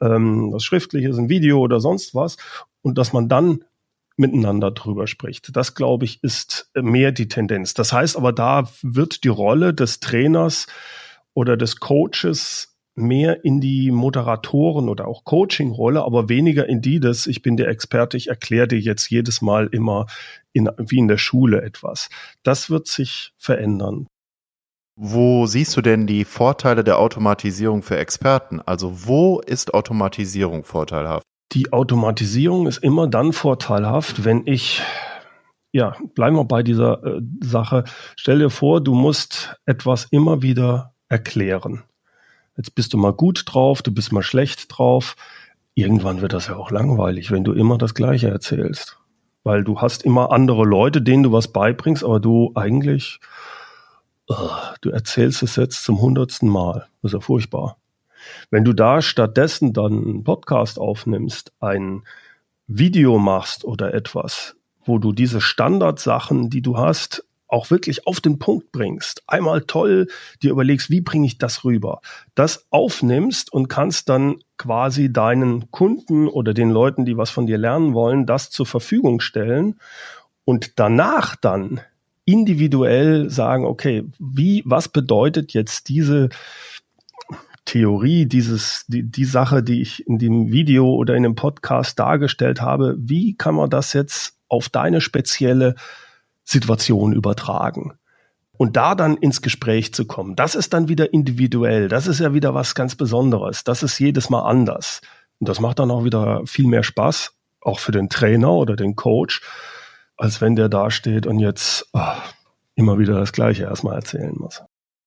ähm, 0.00 0.52
was 0.52 0.62
Schriftliches, 0.62 1.18
ein 1.18 1.28
Video 1.28 1.58
oder 1.58 1.80
sonst 1.80 2.14
was 2.14 2.36
und 2.80 2.96
dass 2.96 3.12
man 3.12 3.28
dann 3.28 3.64
miteinander 4.16 4.70
drüber 4.70 5.08
spricht. 5.08 5.56
Das, 5.56 5.74
glaube 5.74 6.04
ich, 6.04 6.22
ist 6.22 6.70
mehr 6.80 7.10
die 7.10 7.26
Tendenz. 7.26 7.74
Das 7.74 7.92
heißt 7.92 8.16
aber, 8.16 8.32
da 8.32 8.68
wird 8.82 9.24
die 9.24 9.28
Rolle 9.30 9.74
des 9.74 9.98
Trainers 9.98 10.68
oder 11.34 11.56
des 11.56 11.80
Coaches 11.80 12.75
mehr 12.96 13.44
in 13.44 13.60
die 13.60 13.90
Moderatoren 13.90 14.88
oder 14.88 15.06
auch 15.06 15.24
Coaching-Rolle, 15.24 16.02
aber 16.02 16.28
weniger 16.28 16.68
in 16.68 16.80
die 16.80 16.98
des, 16.98 17.26
ich 17.26 17.42
bin 17.42 17.56
der 17.56 17.68
Experte, 17.68 18.16
ich 18.16 18.28
erkläre 18.28 18.68
dir 18.68 18.80
jetzt 18.80 19.10
jedes 19.10 19.42
Mal 19.42 19.68
immer 19.70 20.06
in, 20.52 20.70
wie 20.78 20.98
in 20.98 21.08
der 21.08 21.18
Schule 21.18 21.62
etwas. 21.62 22.08
Das 22.42 22.70
wird 22.70 22.88
sich 22.88 23.32
verändern. 23.36 24.06
Wo 24.98 25.44
siehst 25.44 25.76
du 25.76 25.82
denn 25.82 26.06
die 26.06 26.24
Vorteile 26.24 26.82
der 26.82 26.98
Automatisierung 26.98 27.82
für 27.82 27.98
Experten? 27.98 28.62
Also 28.62 29.06
wo 29.06 29.40
ist 29.40 29.74
Automatisierung 29.74 30.64
vorteilhaft? 30.64 31.22
Die 31.52 31.72
Automatisierung 31.72 32.66
ist 32.66 32.78
immer 32.78 33.06
dann 33.06 33.34
vorteilhaft, 33.34 34.24
wenn 34.24 34.46
ich, 34.46 34.82
ja, 35.72 35.96
bleiben 36.14 36.36
wir 36.36 36.46
bei 36.46 36.62
dieser 36.62 37.04
äh, 37.04 37.20
Sache. 37.42 37.84
Stell 38.16 38.38
dir 38.38 38.50
vor, 38.50 38.82
du 38.82 38.94
musst 38.94 39.56
etwas 39.66 40.08
immer 40.10 40.40
wieder 40.40 40.94
erklären. 41.10 41.84
Jetzt 42.56 42.74
bist 42.74 42.92
du 42.92 42.98
mal 42.98 43.12
gut 43.12 43.42
drauf, 43.46 43.82
du 43.82 43.92
bist 43.92 44.12
mal 44.12 44.22
schlecht 44.22 44.66
drauf. 44.68 45.16
Irgendwann 45.74 46.22
wird 46.22 46.32
das 46.32 46.48
ja 46.48 46.56
auch 46.56 46.70
langweilig, 46.70 47.30
wenn 47.30 47.44
du 47.44 47.52
immer 47.52 47.76
das 47.76 47.94
Gleiche 47.94 48.28
erzählst. 48.28 48.98
Weil 49.44 49.62
du 49.62 49.80
hast 49.80 50.04
immer 50.04 50.32
andere 50.32 50.64
Leute, 50.64 51.02
denen 51.02 51.22
du 51.22 51.32
was 51.32 51.48
beibringst, 51.48 52.02
aber 52.02 52.18
du 52.18 52.52
eigentlich, 52.54 53.20
uh, 54.30 54.34
du 54.80 54.90
erzählst 54.90 55.42
es 55.42 55.56
jetzt 55.56 55.84
zum 55.84 56.00
hundertsten 56.00 56.48
Mal. 56.48 56.86
Das 57.02 57.10
ist 57.10 57.12
ja 57.12 57.20
furchtbar. 57.20 57.76
Wenn 58.50 58.64
du 58.64 58.72
da 58.72 59.02
stattdessen 59.02 59.72
dann 59.72 59.92
einen 59.92 60.24
Podcast 60.24 60.78
aufnimmst, 60.78 61.52
ein 61.60 62.02
Video 62.66 63.18
machst 63.18 63.64
oder 63.64 63.94
etwas, 63.94 64.56
wo 64.84 64.98
du 64.98 65.12
diese 65.12 65.40
Standardsachen, 65.40 66.50
die 66.50 66.62
du 66.62 66.78
hast, 66.78 67.24
auch 67.48 67.70
wirklich 67.70 68.06
auf 68.06 68.20
den 68.20 68.38
Punkt 68.38 68.72
bringst, 68.72 69.22
einmal 69.26 69.62
toll 69.62 70.08
dir 70.42 70.50
überlegst, 70.50 70.90
wie 70.90 71.00
bringe 71.00 71.26
ich 71.26 71.38
das 71.38 71.64
rüber, 71.64 72.00
das 72.34 72.66
aufnimmst 72.70 73.52
und 73.52 73.68
kannst 73.68 74.08
dann 74.08 74.36
quasi 74.58 75.12
deinen 75.12 75.70
Kunden 75.70 76.28
oder 76.28 76.54
den 76.54 76.70
Leuten, 76.70 77.04
die 77.04 77.16
was 77.16 77.30
von 77.30 77.46
dir 77.46 77.58
lernen 77.58 77.94
wollen, 77.94 78.26
das 78.26 78.50
zur 78.50 78.66
Verfügung 78.66 79.20
stellen 79.20 79.78
und 80.44 80.78
danach 80.78 81.36
dann 81.36 81.80
individuell 82.24 83.30
sagen, 83.30 83.64
okay, 83.64 84.04
wie, 84.18 84.62
was 84.66 84.88
bedeutet 84.88 85.52
jetzt 85.52 85.88
diese 85.88 86.28
Theorie, 87.64 88.26
dieses, 88.26 88.84
die, 88.88 89.02
die 89.02 89.24
Sache, 89.24 89.62
die 89.62 89.80
ich 89.80 90.06
in 90.06 90.18
dem 90.18 90.50
Video 90.52 90.92
oder 90.94 91.14
in 91.14 91.24
dem 91.24 91.34
Podcast 91.34 91.98
dargestellt 91.98 92.60
habe, 92.60 92.96
wie 92.98 93.34
kann 93.34 93.54
man 93.54 93.70
das 93.70 93.92
jetzt 93.92 94.38
auf 94.48 94.68
deine 94.68 95.00
spezielle 95.00 95.74
Situation 96.46 97.12
übertragen. 97.12 97.98
Und 98.56 98.76
da 98.76 98.94
dann 98.94 99.18
ins 99.18 99.42
Gespräch 99.42 99.92
zu 99.92 100.06
kommen, 100.06 100.34
das 100.34 100.54
ist 100.54 100.72
dann 100.72 100.88
wieder 100.88 101.12
individuell. 101.12 101.88
Das 101.88 102.06
ist 102.06 102.20
ja 102.20 102.32
wieder 102.32 102.54
was 102.54 102.74
ganz 102.74 102.94
Besonderes. 102.94 103.64
Das 103.64 103.82
ist 103.82 103.98
jedes 103.98 104.30
Mal 104.30 104.42
anders. 104.42 105.02
Und 105.38 105.48
das 105.48 105.60
macht 105.60 105.78
dann 105.78 105.90
auch 105.90 106.04
wieder 106.04 106.40
viel 106.46 106.66
mehr 106.66 106.82
Spaß, 106.82 107.34
auch 107.60 107.78
für 107.78 107.92
den 107.92 108.08
Trainer 108.08 108.52
oder 108.52 108.76
den 108.76 108.96
Coach, 108.96 109.42
als 110.16 110.40
wenn 110.40 110.56
der 110.56 110.70
da 110.70 110.90
steht 110.90 111.26
und 111.26 111.38
jetzt 111.38 111.86
ach, 111.92 112.32
immer 112.74 112.98
wieder 112.98 113.18
das 113.18 113.32
Gleiche 113.32 113.64
erstmal 113.64 113.96
erzählen 113.96 114.34
muss. 114.38 114.62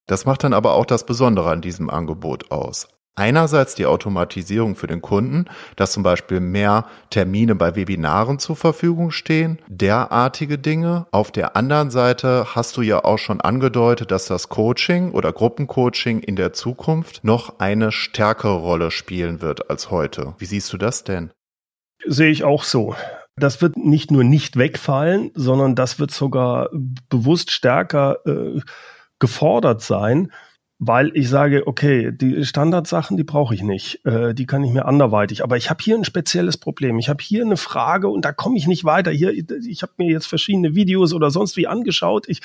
Das 0.05 0.25
macht 0.25 0.43
dann 0.43 0.53
aber 0.53 0.73
auch 0.73 0.85
das 0.85 1.05
Besondere 1.05 1.49
an 1.49 1.61
diesem 1.61 1.89
Angebot 1.89 2.51
aus. 2.51 2.87
Einerseits 3.19 3.75
die 3.75 3.85
Automatisierung 3.85 4.77
für 4.77 4.87
den 4.87 5.01
Kunden, 5.01 5.43
dass 5.75 5.91
zum 5.91 6.03
Beispiel 6.03 6.39
mehr 6.39 6.85
Termine 7.09 7.53
bei 7.53 7.75
Webinaren 7.75 8.39
zur 8.39 8.55
Verfügung 8.55 9.11
stehen, 9.11 9.59
derartige 9.67 10.57
Dinge. 10.57 11.05
Auf 11.11 11.29
der 11.29 11.57
anderen 11.57 11.91
Seite 11.91 12.55
hast 12.55 12.77
du 12.77 12.81
ja 12.81 13.03
auch 13.03 13.17
schon 13.17 13.41
angedeutet, 13.41 14.11
dass 14.11 14.25
das 14.27 14.47
Coaching 14.47 15.11
oder 15.11 15.33
Gruppencoaching 15.33 16.21
in 16.21 16.37
der 16.37 16.53
Zukunft 16.53 17.21
noch 17.25 17.59
eine 17.59 17.91
stärkere 17.91 18.55
Rolle 18.55 18.89
spielen 18.89 19.41
wird 19.41 19.69
als 19.69 19.91
heute. 19.91 20.33
Wie 20.37 20.45
siehst 20.45 20.71
du 20.71 20.77
das 20.77 21.03
denn? 21.03 21.31
Sehe 22.05 22.31
ich 22.31 22.45
auch 22.45 22.63
so. 22.63 22.95
Das 23.35 23.61
wird 23.61 23.75
nicht 23.75 24.11
nur 24.11 24.23
nicht 24.23 24.55
wegfallen, 24.55 25.31
sondern 25.35 25.75
das 25.75 25.99
wird 25.99 26.11
sogar 26.11 26.69
bewusst 27.09 27.51
stärker 27.51 28.19
äh, 28.25 28.61
gefordert 29.19 29.81
sein 29.81 30.31
weil 30.79 31.11
ich 31.13 31.27
sage, 31.27 31.67
okay, 31.67 32.11
die 32.13 32.45
Standardsachen, 32.45 33.17
die 33.17 33.25
brauche 33.25 33.53
ich 33.53 33.61
nicht, 33.61 34.03
äh, 34.05 34.33
die 34.33 34.45
kann 34.45 34.63
ich 34.63 34.71
mir 34.71 34.85
anderweitig. 34.85 35.43
Aber 35.43 35.57
ich 35.57 35.69
habe 35.69 35.83
hier 35.83 35.95
ein 35.95 36.05
spezielles 36.05 36.57
Problem. 36.57 36.97
Ich 36.97 37.09
habe 37.09 37.21
hier 37.21 37.43
eine 37.43 37.57
Frage 37.57 38.07
und 38.07 38.23
da 38.23 38.31
komme 38.31 38.57
ich 38.57 38.65
nicht 38.65 38.85
weiter. 38.85 39.11
Hier, 39.11 39.31
ich 39.33 39.81
habe 39.81 39.91
mir 39.97 40.09
jetzt 40.09 40.27
verschiedene 40.27 40.75
Videos 40.75 41.13
oder 41.13 41.31
sonst 41.31 41.57
wie 41.57 41.67
angeschaut. 41.67 42.29
Ich, 42.29 42.39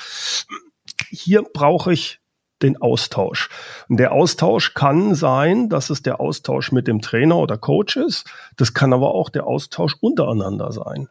hier 1.09 1.45
brauche 1.45 1.93
ich 1.93 2.19
den 2.61 2.77
Austausch. 2.83 3.51
Und 3.89 3.99
der 3.99 4.11
Austausch 4.11 4.75
kann 4.75 5.15
sein, 5.15 5.69
dass 5.69 5.91
es 5.91 6.03
der 6.03 6.19
Austausch 6.19 6.73
mit 6.73 6.89
dem 6.89 7.01
Trainer 7.01 7.37
oder 7.37 7.57
Coach 7.57 7.97
ist. 7.97 8.29
Das 8.57 8.75
kann 8.75 8.93
aber 8.93 9.15
auch 9.15 9.31
der 9.31 9.47
Austausch 9.47 9.95
untereinander 10.01 10.73
sein 10.73 11.09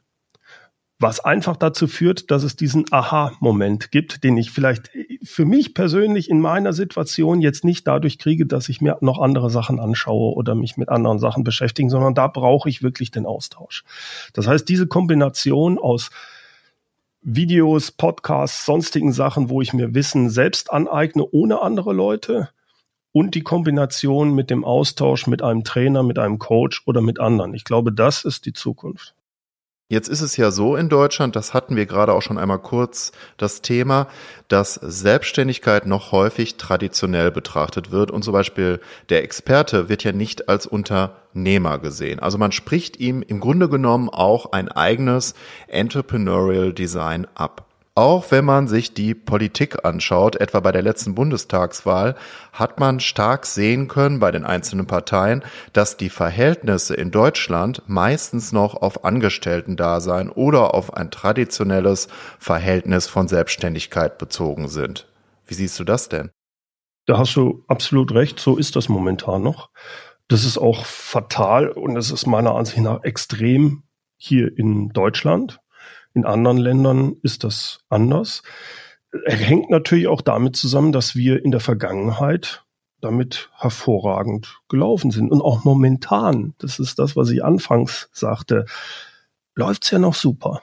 was 1.00 1.20
einfach 1.20 1.58
dazu 1.58 1.88
führt, 1.88 2.32
dass 2.32 2.44
es 2.44 2.56
diesen 2.56 2.86
Aha-Moment 2.92 3.92
gibt, 3.92 4.24
den 4.24 4.38
ich 4.38 4.52
vielleicht 4.52 4.92
für 5.24 5.46
mich 5.46 5.74
persönlich 5.74 6.30
in 6.30 6.40
meiner 6.40 6.72
Situation 6.72 7.42
jetzt 7.42 7.66
nicht 7.66 7.88
dadurch 7.88 8.20
kriege, 8.20 8.46
dass 8.46 8.70
ich 8.70 8.80
mir 8.80 8.98
noch 9.02 9.20
andere 9.20 9.50
Sachen 9.50 9.80
anschaue 9.80 10.34
oder 10.34 10.56
mich 10.56 10.78
mit 10.78 10.90
anderen 10.90 11.20
Sachen 11.20 11.44
beschäftige, 11.44 11.90
sondern 11.90 12.14
da 12.14 12.28
brauche 12.28 12.70
ich 12.70 12.84
wirklich 12.84 13.12
den 13.12 13.26
Austausch. 13.26 13.84
Das 14.34 14.48
heißt, 14.48 14.70
diese 14.70 14.88
Kombination 14.88 15.78
aus 15.78 16.10
Videos, 17.22 17.92
Podcasts, 17.92 18.66
sonstigen 18.66 19.14
Sachen, 19.14 19.50
wo 19.50 19.62
ich 19.62 19.74
mir 19.74 19.94
Wissen 19.94 20.30
selbst 20.30 20.72
aneigne, 20.72 21.26
ohne 21.32 21.62
andere 21.62 21.94
Leute, 21.94 22.50
und 23.14 23.36
die 23.36 23.44
Kombination 23.44 24.34
mit 24.34 24.50
dem 24.50 24.66
Austausch 24.66 25.28
mit 25.28 25.42
einem 25.42 25.64
Trainer, 25.64 26.04
mit 26.04 26.20
einem 26.20 26.40
Coach 26.40 26.82
oder 26.86 27.00
mit 27.00 27.20
anderen. 27.20 27.54
Ich 27.54 27.64
glaube, 27.64 27.94
das 27.94 28.26
ist 28.26 28.46
die 28.46 28.54
Zukunft. 28.54 29.14
Jetzt 29.94 30.10
ist 30.10 30.22
es 30.22 30.38
ja 30.38 30.50
so 30.50 30.76
in 30.76 30.90
Deutschland, 30.90 31.36
das 31.36 31.54
hatten 31.54 31.76
wir 31.76 31.86
gerade 31.86 32.14
auch 32.14 32.24
schon 32.24 32.40
einmal 32.40 32.58
kurz 32.58 33.12
das 33.38 33.62
Thema, 33.62 34.08
dass 34.48 34.74
Selbstständigkeit 34.74 35.86
noch 35.86 36.12
häufig 36.12 36.58
traditionell 36.58 37.30
betrachtet 37.30 37.92
wird 37.92 38.10
und 38.10 38.24
zum 38.24 38.34
Beispiel 38.34 38.80
der 39.10 39.24
Experte 39.24 39.90
wird 39.90 40.04
ja 40.04 40.12
nicht 40.12 40.50
als 40.50 40.66
Unternehmer 40.66 41.78
gesehen. 41.78 42.20
Also 42.20 42.40
man 42.40 42.52
spricht 42.52 43.00
ihm 43.00 43.22
im 43.22 43.40
Grunde 43.40 43.70
genommen 43.70 44.10
auch 44.10 44.52
ein 44.52 44.68
eigenes 44.68 45.36
Entrepreneurial 45.68 46.74
Design 46.74 47.28
ab. 47.36 47.68
Auch 47.96 48.32
wenn 48.32 48.44
man 48.44 48.68
sich 48.68 48.96
die 48.96 49.14
Politik 49.14 49.86
anschaut, 49.86 50.36
etwa 50.38 50.62
bei 50.62 50.72
der 50.72 50.82
letzten 50.82 51.14
Bundestagswahl, 51.14 52.16
hat 52.52 52.80
man 52.80 53.00
stark 53.00 53.46
sehen 53.46 53.88
können 53.88 54.20
bei 54.20 54.32
den 54.32 54.46
einzelnen 54.46 54.88
Parteien, 54.88 55.44
dass 55.74 55.96
die 55.96 56.10
Verhältnisse 56.10 56.96
in 56.96 57.12
Deutschland 57.12 57.84
meistens 57.86 58.52
noch 58.52 58.74
auf 58.74 59.06
Angestellten-Dasein 59.06 60.30
oder 60.32 60.74
auf 60.74 60.96
ein 60.96 61.12
traditionelles 61.12 62.08
Verhältnis 62.40 63.06
von 63.08 63.28
Selbstständigkeit 63.28 64.18
bezogen 64.18 64.70
sind. 64.70 65.08
Wie 65.46 65.54
siehst 65.54 65.80
du 65.80 65.84
das 65.84 66.10
denn? 66.10 66.32
Da 67.06 67.20
hast 67.20 67.36
du 67.36 67.64
absolut 67.68 68.12
recht, 68.14 68.40
so 68.40 68.58
ist 68.58 68.76
das 68.76 68.90
momentan 68.90 69.44
noch. 69.44 69.70
Das 70.30 70.46
ist 70.46 70.58
auch 70.58 70.86
fatal 70.86 71.70
und 71.70 71.96
es 71.96 72.10
ist 72.10 72.26
meiner 72.26 72.56
Ansicht 72.56 72.80
nach 72.80 73.04
extrem 73.04 73.84
hier 74.18 74.58
in 74.58 74.90
Deutschland. 74.90 75.60
In 76.14 76.26
anderen 76.26 76.58
Ländern 76.58 77.16
ist 77.24 77.44
das 77.44 77.80
anders. 77.90 78.44
Er 79.26 79.38
hängt 79.38 79.70
natürlich 79.70 80.08
auch 80.08 80.22
damit 80.22 80.56
zusammen, 80.56 80.92
dass 80.92 81.16
wir 81.16 81.44
in 81.44 81.52
der 81.52 81.60
Vergangenheit 81.60 82.64
damit 83.02 83.50
hervorragend 83.58 84.62
gelaufen 84.70 85.12
sind. 85.12 85.32
Und 85.32 85.42
auch 85.42 85.64
momentan, 85.64 86.54
das 86.58 86.80
ist 86.80 87.00
das, 87.00 87.16
was 87.16 87.30
ich 87.30 87.44
anfangs 87.44 88.10
sagte, 88.14 88.66
läuft's 89.56 89.92
ja 89.92 90.00
noch 90.00 90.16
super. 90.16 90.62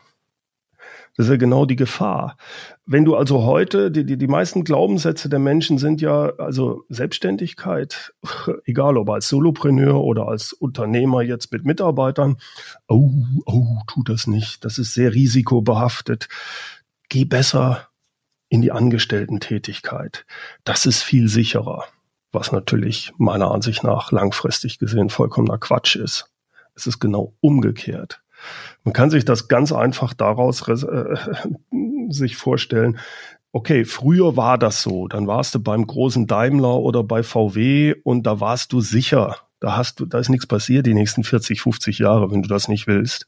Das 1.20 1.26
ist 1.26 1.32
ja 1.32 1.36
genau 1.36 1.66
die 1.66 1.76
Gefahr. 1.76 2.38
Wenn 2.86 3.04
du 3.04 3.14
also 3.14 3.42
heute, 3.42 3.90
die, 3.90 4.06
die, 4.06 4.16
die 4.16 4.26
meisten 4.26 4.64
Glaubenssätze 4.64 5.28
der 5.28 5.38
Menschen 5.38 5.76
sind 5.76 6.00
ja, 6.00 6.32
also 6.38 6.84
Selbstständigkeit, 6.88 8.14
egal 8.64 8.96
ob 8.96 9.10
als 9.10 9.28
Solopreneur 9.28 10.02
oder 10.02 10.28
als 10.28 10.54
Unternehmer 10.54 11.20
jetzt 11.20 11.52
mit 11.52 11.66
Mitarbeitern, 11.66 12.38
oh, 12.88 13.10
oh, 13.44 13.66
tu 13.86 14.02
das 14.02 14.28
nicht, 14.28 14.64
das 14.64 14.78
ist 14.78 14.94
sehr 14.94 15.12
risikobehaftet. 15.12 16.30
Geh 17.10 17.26
besser 17.26 17.88
in 18.48 18.62
die 18.62 18.72
Angestellten-Tätigkeit. 18.72 20.24
Das 20.64 20.86
ist 20.86 21.02
viel 21.02 21.28
sicherer, 21.28 21.84
was 22.32 22.50
natürlich 22.50 23.12
meiner 23.18 23.50
Ansicht 23.50 23.84
nach 23.84 24.10
langfristig 24.10 24.78
gesehen 24.78 25.10
vollkommener 25.10 25.58
Quatsch 25.58 25.96
ist. 25.96 26.30
Es 26.74 26.86
ist 26.86 26.98
genau 26.98 27.34
umgekehrt. 27.42 28.22
Man 28.84 28.92
kann 28.92 29.10
sich 29.10 29.24
das 29.24 29.48
ganz 29.48 29.72
einfach 29.72 30.14
daraus 30.14 30.66
äh, 30.68 31.16
sich 32.08 32.36
vorstellen. 32.36 32.98
Okay, 33.52 33.84
früher 33.84 34.36
war 34.36 34.58
das 34.58 34.82
so. 34.82 35.08
Dann 35.08 35.26
warst 35.26 35.54
du 35.54 35.60
beim 35.60 35.86
großen 35.86 36.26
Daimler 36.26 36.76
oder 36.76 37.02
bei 37.02 37.22
VW 37.22 37.94
und 38.04 38.24
da 38.24 38.40
warst 38.40 38.72
du 38.72 38.80
sicher. 38.80 39.36
Da 39.58 39.76
hast 39.76 40.00
du, 40.00 40.06
da 40.06 40.18
ist 40.18 40.28
nichts 40.28 40.46
passiert 40.46 40.86
die 40.86 40.94
nächsten 40.94 41.24
40, 41.24 41.60
50 41.60 41.98
Jahre, 41.98 42.30
wenn 42.30 42.42
du 42.42 42.48
das 42.48 42.68
nicht 42.68 42.86
willst. 42.86 43.26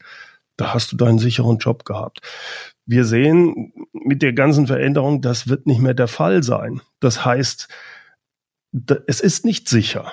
Da 0.56 0.74
hast 0.74 0.92
du 0.92 0.96
deinen 0.96 1.18
sicheren 1.18 1.58
Job 1.58 1.84
gehabt. 1.84 2.20
Wir 2.86 3.04
sehen 3.04 3.72
mit 3.92 4.22
der 4.22 4.32
ganzen 4.32 4.66
Veränderung, 4.66 5.22
das 5.22 5.48
wird 5.48 5.66
nicht 5.66 5.80
mehr 5.80 5.94
der 5.94 6.08
Fall 6.08 6.42
sein. 6.42 6.80
Das 7.00 7.24
heißt, 7.24 7.68
es 9.06 9.20
ist 9.20 9.44
nicht 9.44 9.68
sicher. 9.68 10.12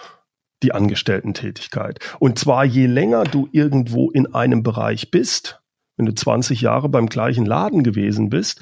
Die 0.63 0.73
Angestellten-Tätigkeit. 0.73 1.99
Und 2.19 2.37
zwar 2.39 2.65
je 2.65 2.85
länger 2.85 3.23
du 3.23 3.47
irgendwo 3.51 4.11
in 4.11 4.33
einem 4.33 4.63
Bereich 4.63 5.11
bist, 5.11 5.61
wenn 5.97 6.05
du 6.05 6.13
20 6.13 6.61
Jahre 6.61 6.89
beim 6.89 7.07
gleichen 7.07 7.45
Laden 7.45 7.83
gewesen 7.83 8.29
bist, 8.29 8.61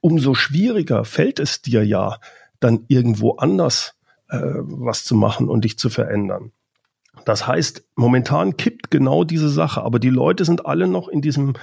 umso 0.00 0.34
schwieriger 0.34 1.04
fällt 1.04 1.38
es 1.38 1.62
dir 1.62 1.84
ja, 1.84 2.18
dann 2.60 2.84
irgendwo 2.88 3.32
anders 3.36 3.94
äh, 4.28 4.38
was 4.40 5.04
zu 5.04 5.14
machen 5.14 5.48
und 5.48 5.64
dich 5.64 5.78
zu 5.78 5.90
verändern. 5.90 6.52
Das 7.24 7.46
heißt, 7.46 7.84
momentan 7.94 8.56
kippt 8.56 8.90
genau 8.90 9.24
diese 9.24 9.48
Sache, 9.48 9.82
aber 9.82 9.98
die 9.98 10.10
Leute 10.10 10.44
sind 10.44 10.66
alle 10.66 10.86
noch 10.86 11.08
in 11.08 11.20
diesem 11.20 11.54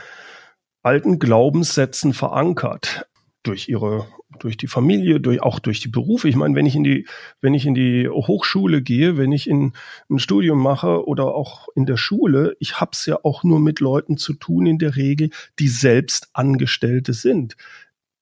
alten 0.83 1.19
Glaubenssätzen 1.19 2.13
verankert 2.13 3.08
durch 3.43 3.69
ihre 3.69 4.07
durch 4.39 4.57
die 4.57 4.67
Familie, 4.67 5.19
durch 5.19 5.41
auch 5.41 5.59
durch 5.59 5.79
die 5.79 5.87
Berufe. 5.87 6.29
Ich 6.29 6.35
meine, 6.35 6.55
wenn 6.55 6.65
ich 6.65 6.75
in 6.75 6.83
die 6.83 7.07
wenn 7.41 7.53
ich 7.53 7.65
in 7.65 7.73
die 7.73 8.07
Hochschule 8.07 8.81
gehe, 8.81 9.17
wenn 9.17 9.31
ich 9.31 9.49
in 9.49 9.73
ein 10.09 10.19
Studium 10.19 10.61
mache 10.61 11.07
oder 11.07 11.33
auch 11.33 11.67
in 11.75 11.85
der 11.85 11.97
Schule, 11.97 12.55
ich 12.59 12.79
hab's 12.79 13.05
ja 13.05 13.19
auch 13.23 13.43
nur 13.43 13.59
mit 13.59 13.79
Leuten 13.79 14.17
zu 14.17 14.33
tun 14.33 14.65
in 14.65 14.77
der 14.77 14.95
Regel, 14.95 15.29
die 15.59 15.67
selbst 15.67 16.29
Angestellte 16.33 17.13
sind 17.13 17.55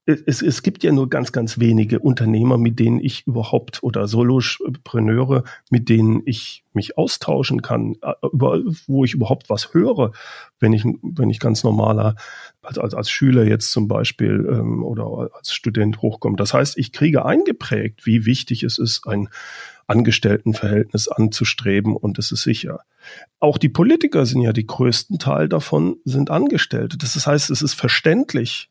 es, 0.07 0.41
es 0.41 0.63
gibt 0.63 0.83
ja 0.83 0.93
nur 0.93 1.09
ganz, 1.09 1.33
ganz 1.33 1.59
wenige 1.59 1.99
Unternehmer, 1.99 2.57
mit 2.57 2.79
denen 2.79 2.99
ich 2.99 3.27
überhaupt 3.27 3.83
oder 3.83 4.07
Solopreneure, 4.07 5.43
mit 5.69 5.89
denen 5.89 6.21
ich 6.25 6.63
mich 6.71 6.97
austauschen 6.97 7.61
kann, 7.61 7.97
über, 8.31 8.61
wo 8.87 9.03
ich 9.03 9.13
überhaupt 9.13 9.49
was 9.49 9.73
höre, 9.73 10.13
wenn 10.59 10.71
ich, 10.71 10.85
wenn 10.85 11.29
ich 11.29 11.39
ganz 11.41 11.65
normaler, 11.65 12.15
als, 12.61 12.77
als, 12.77 12.93
als 12.93 13.09
Schüler 13.09 13.43
jetzt 13.43 13.71
zum 13.73 13.89
Beispiel 13.89 14.47
ähm, 14.49 14.81
oder 14.81 15.29
als 15.35 15.51
Student 15.51 16.01
hochkomme. 16.01 16.37
Das 16.37 16.53
heißt, 16.53 16.77
ich 16.77 16.93
kriege 16.93 17.25
eingeprägt, 17.25 18.05
wie 18.05 18.25
wichtig 18.25 18.63
es 18.63 18.77
ist, 18.77 19.05
ein 19.07 19.27
Angestelltenverhältnis 19.87 21.09
anzustreben 21.09 21.97
und 21.97 22.17
es 22.17 22.31
ist 22.31 22.43
sicher. 22.43 22.79
Auch 23.39 23.57
die 23.57 23.69
Politiker 23.69 24.25
sind 24.25 24.41
ja 24.41 24.53
die 24.53 24.67
größten 24.67 25.19
Teil 25.19 25.49
davon 25.49 25.97
sind 26.05 26.29
Angestellte. 26.29 26.97
Das 26.97 27.27
heißt, 27.27 27.49
es 27.49 27.61
ist 27.61 27.73
verständlich, 27.73 28.69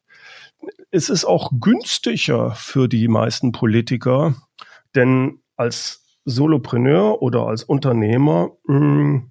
es 0.90 1.08
ist 1.08 1.24
auch 1.24 1.50
günstiger 1.60 2.52
für 2.52 2.88
die 2.88 3.08
meisten 3.08 3.52
Politiker, 3.52 4.34
denn 4.94 5.40
als 5.56 6.04
Solopreneur 6.24 7.22
oder 7.22 7.46
als 7.46 7.64
Unternehmer 7.64 8.50
mh, 8.64 8.78
hm, 8.78 9.30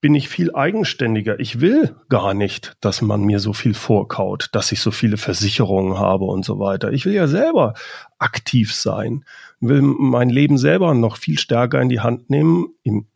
bin 0.00 0.14
ich 0.14 0.28
viel 0.28 0.54
eigenständiger. 0.54 1.40
Ich 1.40 1.60
will 1.60 1.96
gar 2.08 2.32
nicht, 2.32 2.76
dass 2.80 3.02
man 3.02 3.22
mir 3.22 3.40
so 3.40 3.52
viel 3.52 3.74
vorkaut, 3.74 4.48
dass 4.52 4.70
ich 4.70 4.80
so 4.80 4.92
viele 4.92 5.16
Versicherungen 5.16 5.98
habe 5.98 6.24
und 6.24 6.44
so 6.44 6.60
weiter. 6.60 6.92
Ich 6.92 7.04
will 7.04 7.14
ja 7.14 7.26
selber 7.26 7.74
aktiv 8.18 8.72
sein, 8.72 9.24
will 9.58 9.82
mein 9.82 10.30
Leben 10.30 10.56
selber 10.56 10.94
noch 10.94 11.16
viel 11.16 11.38
stärker 11.38 11.80
in 11.80 11.88
die 11.88 12.00
Hand 12.00 12.30
nehmen, 12.30 12.68
im 12.84 13.08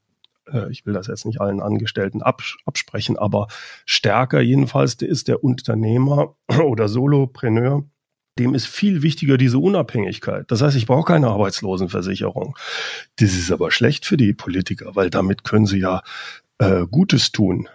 äh, 0.53 0.71
ich 0.71 0.87
will 0.87 0.95
das 0.95 1.07
jetzt 1.07 1.27
nicht 1.27 1.41
allen 1.41 1.61
Angestellten 1.61 2.23
absprechen, 2.23 3.19
aber 3.19 3.49
stärker 3.85 4.41
jedenfalls 4.41 4.95
ist 4.95 5.29
der 5.29 5.43
Unternehmer 5.43 6.37
oder 6.65 6.89
Solopreneur, 6.89 7.85
dem 8.39 8.55
ist 8.55 8.67
viel 8.67 9.03
wichtiger 9.03 9.37
diese 9.37 9.59
Unabhängigkeit. 9.59 10.51
Das 10.51 10.63
heißt, 10.63 10.77
ich 10.77 10.87
brauche 10.87 11.05
keine 11.05 11.29
Arbeitslosenversicherung. 11.29 12.57
Das 13.17 13.33
ist 13.33 13.53
aber 13.53 13.71
schlecht 13.71 14.07
für 14.07 14.17
die 14.17 14.33
Politiker, 14.33 14.97
weil 14.97 15.11
damit 15.11 15.45
können 15.45 15.67
sie 15.67 15.81
ja 15.81 16.03
äh, 16.59 16.87
Gutes 16.91 17.33
tun 17.33 17.69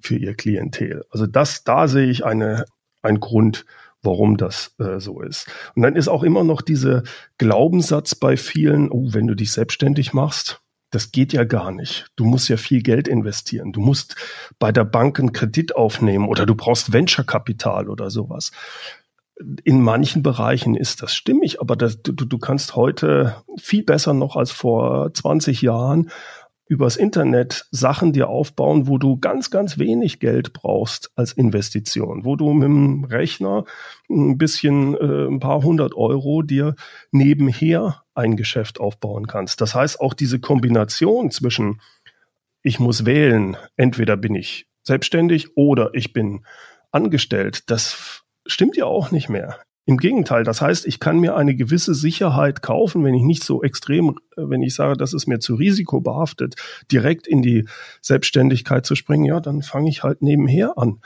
für 0.00 0.16
ihr 0.16 0.34
Klientel. 0.34 1.04
Also 1.10 1.26
das, 1.26 1.64
da 1.64 1.88
sehe 1.88 2.06
ich 2.06 2.24
eine, 2.24 2.66
einen 3.02 3.20
Grund, 3.20 3.64
warum 4.02 4.36
das 4.36 4.74
äh, 4.78 5.00
so 5.00 5.20
ist. 5.20 5.48
Und 5.74 5.82
dann 5.82 5.96
ist 5.96 6.08
auch 6.08 6.22
immer 6.22 6.44
noch 6.44 6.62
dieser 6.62 7.02
Glaubenssatz 7.38 8.14
bei 8.14 8.36
vielen, 8.36 8.90
oh, 8.90 9.08
wenn 9.12 9.26
du 9.26 9.34
dich 9.34 9.50
selbstständig 9.50 10.12
machst, 10.12 10.60
das 10.94 11.12
geht 11.12 11.32
ja 11.32 11.44
gar 11.44 11.72
nicht. 11.72 12.06
Du 12.16 12.24
musst 12.24 12.48
ja 12.48 12.56
viel 12.56 12.82
Geld 12.82 13.08
investieren. 13.08 13.72
Du 13.72 13.80
musst 13.80 14.16
bei 14.58 14.70
der 14.70 14.84
Bank 14.84 15.18
einen 15.18 15.32
Kredit 15.32 15.74
aufnehmen 15.74 16.28
oder 16.28 16.46
du 16.46 16.54
brauchst 16.54 16.92
Venture-Kapital 16.92 17.88
oder 17.88 18.10
sowas. 18.10 18.52
In 19.64 19.82
manchen 19.82 20.22
Bereichen 20.22 20.76
ist 20.76 21.02
das 21.02 21.12
stimmig, 21.14 21.60
aber 21.60 21.74
das, 21.74 22.00
du, 22.02 22.12
du 22.12 22.38
kannst 22.38 22.76
heute 22.76 23.34
viel 23.58 23.82
besser 23.82 24.14
noch 24.14 24.36
als 24.36 24.52
vor 24.52 25.12
20 25.12 25.62
Jahren 25.62 26.10
übers 26.66 26.96
Internet 26.96 27.66
Sachen 27.72 28.12
dir 28.12 28.28
aufbauen, 28.28 28.86
wo 28.86 28.96
du 28.96 29.18
ganz, 29.18 29.50
ganz 29.50 29.78
wenig 29.78 30.20
Geld 30.20 30.52
brauchst 30.52 31.10
als 31.16 31.32
Investition, 31.32 32.24
wo 32.24 32.36
du 32.36 32.52
mit 32.52 32.64
dem 32.64 33.04
Rechner 33.04 33.64
ein 34.08 34.38
bisschen, 34.38 34.94
äh, 34.94 35.26
ein 35.26 35.40
paar 35.40 35.62
hundert 35.62 35.94
Euro 35.94 36.42
dir 36.42 36.76
nebenher 37.10 38.03
ein 38.14 38.36
Geschäft 38.36 38.80
aufbauen 38.80 39.26
kannst. 39.26 39.60
Das 39.60 39.74
heißt, 39.74 40.00
auch 40.00 40.14
diese 40.14 40.40
Kombination 40.40 41.30
zwischen 41.30 41.80
ich 42.62 42.80
muss 42.80 43.04
wählen, 43.04 43.56
entweder 43.76 44.16
bin 44.16 44.34
ich 44.34 44.66
selbstständig 44.82 45.56
oder 45.56 45.90
ich 45.92 46.12
bin 46.12 46.44
angestellt, 46.90 47.70
das 47.70 48.22
stimmt 48.46 48.76
ja 48.76 48.86
auch 48.86 49.10
nicht 49.10 49.28
mehr. 49.28 49.58
Im 49.86 49.98
Gegenteil, 49.98 50.44
das 50.44 50.62
heißt, 50.62 50.86
ich 50.86 50.98
kann 50.98 51.18
mir 51.18 51.36
eine 51.36 51.54
gewisse 51.54 51.94
Sicherheit 51.94 52.62
kaufen, 52.62 53.04
wenn 53.04 53.14
ich 53.14 53.22
nicht 53.22 53.44
so 53.44 53.62
extrem, 53.62 54.18
wenn 54.34 54.62
ich 54.62 54.74
sage, 54.74 54.96
das 54.96 55.12
ist 55.12 55.26
mir 55.26 55.40
zu 55.40 55.56
risikobehaftet, 55.56 56.54
direkt 56.90 57.26
in 57.26 57.42
die 57.42 57.68
Selbstständigkeit 58.00 58.86
zu 58.86 58.94
springen, 58.94 59.26
ja, 59.26 59.40
dann 59.40 59.60
fange 59.60 59.90
ich 59.90 60.02
halt 60.02 60.22
nebenher 60.22 60.78
an. 60.78 61.00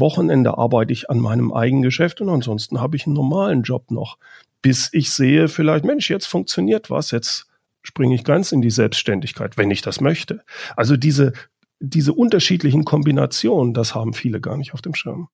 Wochenende 0.00 0.58
arbeite 0.58 0.92
ich 0.92 1.10
an 1.10 1.18
meinem 1.18 1.52
eigenen 1.52 1.82
Geschäft 1.82 2.20
und 2.20 2.28
ansonsten 2.28 2.80
habe 2.80 2.96
ich 2.96 3.06
einen 3.06 3.14
normalen 3.14 3.62
Job 3.62 3.90
noch, 3.90 4.18
bis 4.62 4.88
ich 4.92 5.10
sehe, 5.10 5.48
vielleicht, 5.48 5.84
Mensch, 5.84 6.10
jetzt 6.10 6.26
funktioniert 6.26 6.90
was, 6.90 7.10
jetzt 7.10 7.46
springe 7.82 8.14
ich 8.14 8.24
ganz 8.24 8.52
in 8.52 8.62
die 8.62 8.70
Selbstständigkeit, 8.70 9.56
wenn 9.58 9.70
ich 9.70 9.82
das 9.82 10.00
möchte. 10.00 10.42
Also 10.76 10.96
diese, 10.96 11.32
diese 11.80 12.12
unterschiedlichen 12.12 12.84
Kombinationen, 12.84 13.74
das 13.74 13.94
haben 13.94 14.14
viele 14.14 14.40
gar 14.40 14.56
nicht 14.56 14.72
auf 14.74 14.82
dem 14.82 14.94
Schirm. 14.94 15.28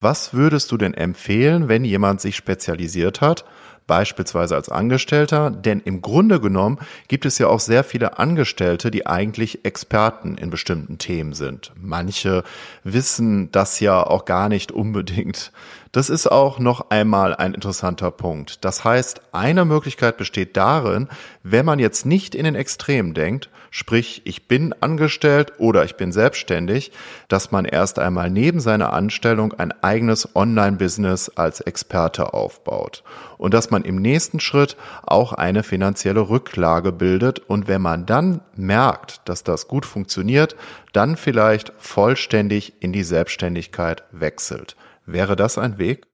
Was 0.00 0.34
würdest 0.34 0.70
du 0.70 0.76
denn 0.76 0.92
empfehlen, 0.92 1.68
wenn 1.68 1.84
jemand 1.84 2.20
sich 2.20 2.36
spezialisiert 2.36 3.20
hat, 3.20 3.44
beispielsweise 3.86 4.54
als 4.54 4.68
Angestellter? 4.68 5.50
Denn 5.50 5.80
im 5.80 6.02
Grunde 6.02 6.40
genommen 6.40 6.78
gibt 7.08 7.26
es 7.26 7.38
ja 7.38 7.48
auch 7.48 7.60
sehr 7.60 7.84
viele 7.84 8.18
Angestellte, 8.18 8.90
die 8.90 9.06
eigentlich 9.06 9.64
Experten 9.64 10.36
in 10.36 10.50
bestimmten 10.50 10.98
Themen 10.98 11.32
sind. 11.32 11.72
Manche 11.80 12.44
wissen 12.82 13.50
das 13.52 13.80
ja 13.80 14.02
auch 14.02 14.24
gar 14.24 14.48
nicht 14.48 14.72
unbedingt 14.72 15.52
das 15.94 16.10
ist 16.10 16.26
auch 16.26 16.58
noch 16.58 16.90
einmal 16.90 17.36
ein 17.36 17.54
interessanter 17.54 18.10
Punkt. 18.10 18.64
Das 18.64 18.82
heißt, 18.82 19.20
eine 19.30 19.64
Möglichkeit 19.64 20.16
besteht 20.16 20.56
darin, 20.56 21.06
wenn 21.44 21.64
man 21.64 21.78
jetzt 21.78 22.04
nicht 22.04 22.34
in 22.34 22.44
den 22.44 22.56
Extremen 22.56 23.14
denkt, 23.14 23.48
sprich 23.70 24.22
ich 24.24 24.48
bin 24.48 24.74
angestellt 24.80 25.52
oder 25.58 25.84
ich 25.84 25.94
bin 25.94 26.10
selbstständig, 26.10 26.90
dass 27.28 27.52
man 27.52 27.64
erst 27.64 28.00
einmal 28.00 28.28
neben 28.28 28.58
seiner 28.58 28.92
Anstellung 28.92 29.52
ein 29.52 29.70
eigenes 29.84 30.34
Online-Business 30.34 31.28
als 31.36 31.60
Experte 31.60 32.34
aufbaut 32.34 33.04
und 33.38 33.54
dass 33.54 33.70
man 33.70 33.84
im 33.84 33.94
nächsten 33.94 34.40
Schritt 34.40 34.76
auch 35.04 35.32
eine 35.32 35.62
finanzielle 35.62 36.28
Rücklage 36.28 36.90
bildet 36.90 37.38
und 37.38 37.68
wenn 37.68 37.82
man 37.82 38.04
dann 38.04 38.40
merkt, 38.56 39.20
dass 39.28 39.44
das 39.44 39.68
gut 39.68 39.86
funktioniert, 39.86 40.56
dann 40.92 41.16
vielleicht 41.16 41.72
vollständig 41.78 42.72
in 42.80 42.92
die 42.92 43.04
Selbstständigkeit 43.04 44.02
wechselt. 44.10 44.74
Wäre 45.06 45.36
das 45.36 45.58
ein 45.58 45.78
Weg? 45.78 46.06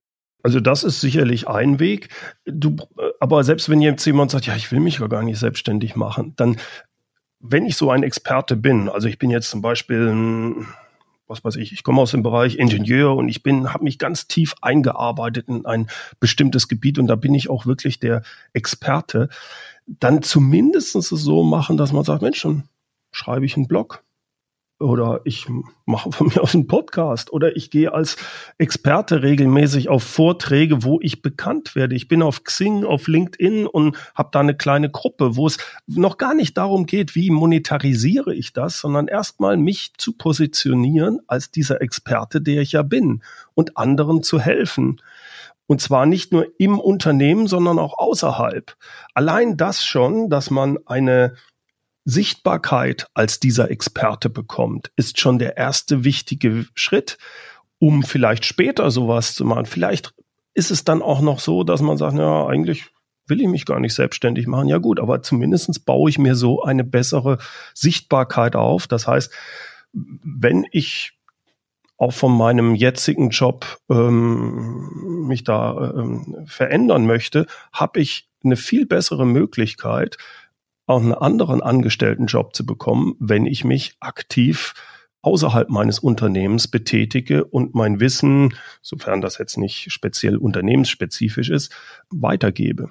Also 0.43 0.61
das 0.61 0.85
ist 0.85 1.01
sicherlich 1.01 1.49
ein 1.49 1.79
Weg. 1.81 2.09
Du, 2.47 2.77
aber 3.21 3.45
selbst 3.45 3.69
wenn 3.69 3.81
jetzt 3.81 4.05
jemand 4.07 4.31
sagt, 4.31 4.47
ja, 4.47 4.57
ich 4.57 4.73
will 4.73 4.81
mich 4.81 4.99
gar 4.99 5.23
nicht 5.23 5.39
selbstständig 5.39 5.97
machen, 5.97 6.35
dann, 6.37 6.57
wenn 7.41 7.67
ich 7.67 7.77
so 7.77 7.91
ein 7.91 8.03
Experte 8.03 8.57
bin, 8.57 8.89
also 8.89 9.09
ich 9.09 9.19
bin 9.19 9.31
jetzt 9.31 9.51
zum 9.51 9.61
Beispiel, 9.61 10.67
was 11.27 11.45
weiß 11.45 11.57
ich, 11.57 11.73
ich 11.73 11.85
komme 11.85 12.01
aus 12.01 12.11
dem 12.11 12.23
Bereich 12.23 12.57
Ingenieur 12.57 13.15
und 13.17 13.29
ich 13.29 13.43
bin, 13.43 13.73
habe 13.73 13.85
mich 13.85 13.99
ganz 13.99 14.29
tief 14.29 14.55
eingearbeitet 14.63 15.49
in 15.49 15.67
ein 15.67 15.89
bestimmtes 16.21 16.69
Gebiet 16.69 16.99
und 16.99 17.07
da 17.07 17.17
bin 17.17 17.35
ich 17.35 17.51
auch 17.51 17.67
wirklich 17.67 18.01
der 18.01 18.23
Experte, 18.53 19.29
dann 19.87 20.23
zumindest 20.23 20.93
so 20.93 21.43
machen, 21.43 21.77
dass 21.77 21.93
man 21.93 22.05
sagt, 22.05 22.23
Mensch, 22.23 22.43
dann 22.43 22.65
schreibe 23.13 23.45
ich 23.45 23.57
einen 23.57 23.69
Blog 23.69 24.03
oder 24.81 25.21
ich 25.25 25.47
mache 25.85 26.11
von 26.11 26.29
mir 26.29 26.43
aus 26.43 26.55
einen 26.55 26.67
Podcast 26.67 27.33
oder 27.33 27.55
ich 27.55 27.71
gehe 27.71 27.93
als 27.93 28.17
Experte 28.59 29.23
regelmäßig 29.23 29.89
auf 29.89 30.03
Vorträge, 30.03 30.83
wo 30.83 30.99
ich 31.03 31.23
bekannt 31.23 31.75
werde. 31.75 31.95
Ich 31.95 32.09
bin 32.09 32.23
auf 32.23 32.45
Xing, 32.45 32.85
auf 32.85 33.07
LinkedIn 33.07 33.67
und 33.67 33.97
habe 34.15 34.31
da 34.33 34.41
eine 34.41 34.57
kleine 34.57 34.91
Gruppe, 34.91 35.37
wo 35.37 35.47
es 35.47 35.59
noch 35.87 36.17
gar 36.17 36.35
nicht 36.35 36.57
darum 36.57 36.87
geht, 36.87 37.15
wie 37.15 37.31
monetarisiere 37.31 38.35
ich 38.35 38.53
das, 38.53 38.81
sondern 38.81 39.07
erstmal 39.07 39.57
mich 39.57 39.93
zu 39.99 40.15
positionieren 40.15 41.21
als 41.27 41.51
dieser 41.51 41.83
Experte, 41.83 42.41
der 42.41 42.63
ich 42.63 42.73
ja 42.73 42.83
bin 42.83 43.23
und 43.55 43.77
anderen 43.77 44.23
zu 44.23 44.41
helfen. 44.41 45.01
Und 45.67 45.81
zwar 45.81 46.05
nicht 46.05 46.33
nur 46.33 46.47
im 46.59 46.81
Unternehmen, 46.81 47.47
sondern 47.47 47.79
auch 47.79 47.97
außerhalb. 47.97 48.75
Allein 49.15 49.57
das 49.57 49.85
schon, 49.85 50.29
dass 50.29 50.51
man 50.51 50.79
eine 50.87 51.35
Sichtbarkeit 52.05 53.07
als 53.15 53.41
dieser 53.41 53.71
Experte 53.71 54.31
bekommt, 54.31 54.91
ist 54.97 55.21
schon 55.21 55.39
der 55.39 55.57
erste 55.57 56.05
wichtige 56.05 56.67
Schritt, 56.75 57.19
um 57.79 58.03
vielleicht 58.03 58.45
später 58.45 58.91
sowas 58.91 59.35
zu 59.35 59.45
machen. 59.45 59.67
Vielleicht 59.67 60.15
ist 60.55 60.71
es 60.71 60.85
dann 60.85 61.03
auch 61.03 61.21
noch 61.21 61.41
so, 61.41 61.65
dass 61.65 61.83
man 61.83 61.97
sagt, 61.97 62.17
ja, 62.17 62.47
eigentlich 62.47 62.87
will 63.27 63.41
ich 63.41 63.49
mich 63.49 63.65
gar 63.65 63.81
nicht 63.81 63.95
selbstständig 63.95 64.47
machen. 64.47 64.69
Ja 64.69 64.79
gut, 64.79 65.01
aber 65.01 65.23
zumindestens 65.23 65.79
baue 65.79 66.11
ich 66.11 66.19
mir 66.19 66.35
so 66.35 66.63
eine 66.63 66.85
bessere 66.85 67.39
Sichtbarkeit 67.75 68.57
auf. 68.57 68.87
Das 68.87 69.07
heißt, 69.07 69.33
wenn 69.93 70.67
ich 70.73 71.13
auch 71.97 72.13
von 72.13 72.37
meinem 72.37 72.75
jetzigen 72.75 73.31
Job 73.31 73.79
ähm, 73.91 75.27
mich 75.27 75.45
da 75.45 75.93
ähm, 75.97 76.45
verändern 76.47 77.07
möchte, 77.07 77.47
habe 77.73 78.01
ich 78.01 78.29
eine 78.43 78.57
viel 78.57 78.87
bessere 78.87 79.27
Möglichkeit, 79.27 80.17
auch 80.91 81.01
einen 81.01 81.15
anderen 81.15 81.63
Angestelltenjob 81.63 82.55
zu 82.55 82.67
bekommen, 82.67 83.15
wenn 83.19 83.47
ich 83.47 83.65
mich 83.65 83.97
aktiv 84.01 84.75
außerhalb 85.23 85.69
meines 85.69 85.99
Unternehmens 85.99 86.69
betätige 86.69 87.45
und 87.45 87.75
mein 87.75 88.01
Wissen, 88.01 88.55
sofern 88.83 89.21
das 89.21 89.39
jetzt 89.39 89.59
nicht 89.59 89.93
speziell 89.93 90.37
unternehmensspezifisch 90.37 91.51
ist, 91.51 91.73
weitergebe. 92.11 92.91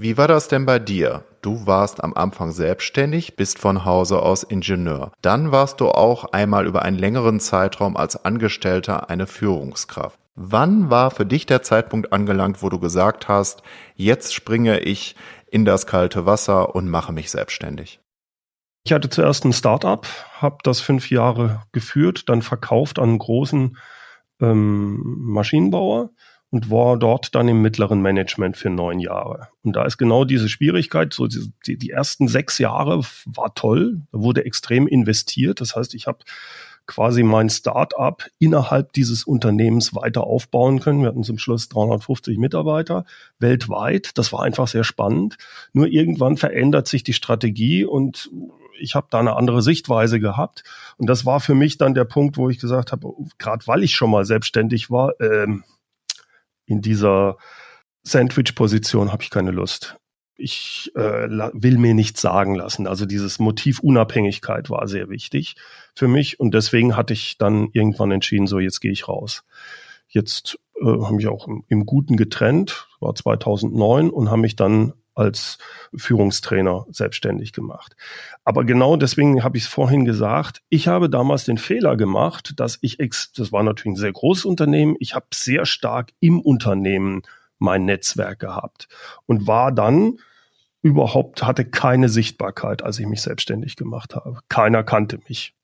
Wie 0.00 0.16
war 0.16 0.28
das 0.28 0.46
denn 0.46 0.64
bei 0.64 0.78
dir? 0.78 1.24
Du 1.42 1.66
warst 1.66 2.04
am 2.04 2.14
Anfang 2.14 2.52
selbstständig, 2.52 3.34
bist 3.34 3.58
von 3.58 3.84
Hause 3.84 4.22
aus 4.22 4.44
Ingenieur. 4.44 5.10
Dann 5.22 5.50
warst 5.50 5.80
du 5.80 5.88
auch 5.88 6.26
einmal 6.26 6.66
über 6.66 6.82
einen 6.82 6.98
längeren 6.98 7.40
Zeitraum 7.40 7.96
als 7.96 8.24
Angestellter 8.24 9.10
eine 9.10 9.26
Führungskraft. 9.26 10.20
Wann 10.36 10.88
war 10.88 11.10
für 11.10 11.26
dich 11.26 11.46
der 11.46 11.62
Zeitpunkt 11.62 12.12
angelangt, 12.12 12.62
wo 12.62 12.68
du 12.68 12.78
gesagt 12.78 13.26
hast, 13.26 13.64
jetzt 13.96 14.32
springe 14.34 14.78
ich 14.78 15.16
in 15.50 15.64
das 15.64 15.86
kalte 15.86 16.26
Wasser 16.26 16.74
und 16.74 16.88
mache 16.88 17.12
mich 17.12 17.30
selbstständig? 17.30 18.00
Ich 18.84 18.92
hatte 18.92 19.10
zuerst 19.10 19.44
ein 19.44 19.52
Startup, 19.52 20.06
habe 20.40 20.58
das 20.62 20.80
fünf 20.80 21.10
Jahre 21.10 21.62
geführt, 21.72 22.28
dann 22.28 22.42
verkauft 22.42 22.98
an 22.98 23.10
einen 23.10 23.18
großen 23.18 23.76
ähm, 24.40 25.02
Maschinenbauer 25.18 26.10
und 26.50 26.70
war 26.70 26.98
dort 26.98 27.34
dann 27.34 27.48
im 27.48 27.60
mittleren 27.60 28.00
Management 28.00 28.56
für 28.56 28.70
neun 28.70 29.00
Jahre. 29.00 29.48
Und 29.62 29.76
da 29.76 29.84
ist 29.84 29.98
genau 29.98 30.24
diese 30.24 30.48
Schwierigkeit, 30.48 31.12
so 31.12 31.26
die, 31.26 31.76
die 31.76 31.90
ersten 31.90 32.28
sechs 32.28 32.58
Jahre 32.58 33.02
war 33.26 33.54
toll, 33.54 34.02
wurde 34.12 34.46
extrem 34.46 34.86
investiert. 34.86 35.60
Das 35.60 35.76
heißt, 35.76 35.94
ich 35.94 36.06
habe 36.06 36.20
quasi 36.88 37.22
mein 37.22 37.50
Start-up 37.50 38.26
innerhalb 38.38 38.92
dieses 38.94 39.24
Unternehmens 39.24 39.94
weiter 39.94 40.24
aufbauen 40.24 40.80
können. 40.80 41.02
Wir 41.02 41.08
hatten 41.08 41.22
zum 41.22 41.38
Schluss 41.38 41.68
350 41.68 42.38
Mitarbeiter 42.38 43.04
weltweit. 43.38 44.16
Das 44.16 44.32
war 44.32 44.42
einfach 44.42 44.66
sehr 44.66 44.84
spannend. 44.84 45.36
Nur 45.72 45.86
irgendwann 45.86 46.36
verändert 46.36 46.88
sich 46.88 47.04
die 47.04 47.12
Strategie 47.12 47.84
und 47.84 48.30
ich 48.80 48.94
habe 48.94 49.08
da 49.10 49.20
eine 49.20 49.36
andere 49.36 49.60
Sichtweise 49.60 50.18
gehabt. 50.18 50.64
Und 50.96 51.08
das 51.08 51.26
war 51.26 51.40
für 51.40 51.54
mich 51.54 51.76
dann 51.76 51.94
der 51.94 52.04
Punkt, 52.04 52.38
wo 52.38 52.48
ich 52.48 52.58
gesagt 52.58 52.90
habe, 52.90 53.12
gerade 53.38 53.66
weil 53.66 53.84
ich 53.84 53.94
schon 53.94 54.10
mal 54.10 54.24
selbstständig 54.24 54.90
war, 54.90 55.12
ähm, 55.20 55.64
in 56.64 56.80
dieser 56.80 57.36
Sandwich-Position 58.02 59.12
habe 59.12 59.22
ich 59.22 59.30
keine 59.30 59.50
Lust. 59.50 59.96
Ich 60.38 60.92
äh, 60.94 61.28
will 61.52 61.78
mir 61.78 61.94
nichts 61.94 62.20
sagen 62.20 62.54
lassen. 62.54 62.86
Also 62.86 63.06
dieses 63.06 63.38
Motiv 63.38 63.80
Unabhängigkeit 63.80 64.70
war 64.70 64.86
sehr 64.88 65.08
wichtig 65.08 65.56
für 65.94 66.08
mich 66.08 66.40
und 66.40 66.54
deswegen 66.54 66.96
hatte 66.96 67.12
ich 67.12 67.38
dann 67.38 67.68
irgendwann 67.72 68.12
entschieden, 68.12 68.46
so 68.46 68.58
jetzt 68.58 68.80
gehe 68.80 68.92
ich 68.92 69.08
raus. 69.08 69.44
Jetzt 70.08 70.58
äh, 70.80 70.84
habe 70.84 71.16
mich 71.16 71.26
auch 71.26 71.48
im, 71.48 71.64
im 71.68 71.84
Guten 71.86 72.16
getrennt, 72.16 72.88
war 73.00 73.14
2009 73.14 74.10
und 74.10 74.30
habe 74.30 74.40
mich 74.40 74.56
dann 74.56 74.94
als 75.18 75.58
Führungstrainer 75.96 76.86
selbstständig 76.90 77.52
gemacht. 77.52 77.96
Aber 78.44 78.64
genau 78.64 78.96
deswegen 78.96 79.42
habe 79.42 79.58
ich 79.58 79.64
es 79.64 79.68
vorhin 79.68 80.04
gesagt, 80.04 80.62
ich 80.68 80.86
habe 80.86 81.10
damals 81.10 81.44
den 81.44 81.58
Fehler 81.58 81.96
gemacht, 81.96 82.54
dass 82.60 82.78
ich, 82.82 83.00
ex 83.00 83.32
das 83.32 83.50
war 83.50 83.64
natürlich 83.64 83.94
ein 83.96 84.00
sehr 84.00 84.12
großes 84.12 84.44
Unternehmen, 84.44 84.94
ich 85.00 85.16
habe 85.16 85.26
sehr 85.34 85.66
stark 85.66 86.12
im 86.20 86.40
Unternehmen 86.40 87.22
mein 87.58 87.84
Netzwerk 87.84 88.38
gehabt 88.38 88.88
und 89.26 89.46
war 89.46 89.72
dann 89.72 90.18
überhaupt, 90.82 91.42
hatte 91.42 91.64
keine 91.64 92.08
Sichtbarkeit, 92.08 92.82
als 92.82 92.98
ich 92.98 93.06
mich 93.06 93.22
selbstständig 93.22 93.76
gemacht 93.76 94.14
habe. 94.14 94.38
Keiner 94.48 94.84
kannte 94.84 95.18
mich 95.28 95.54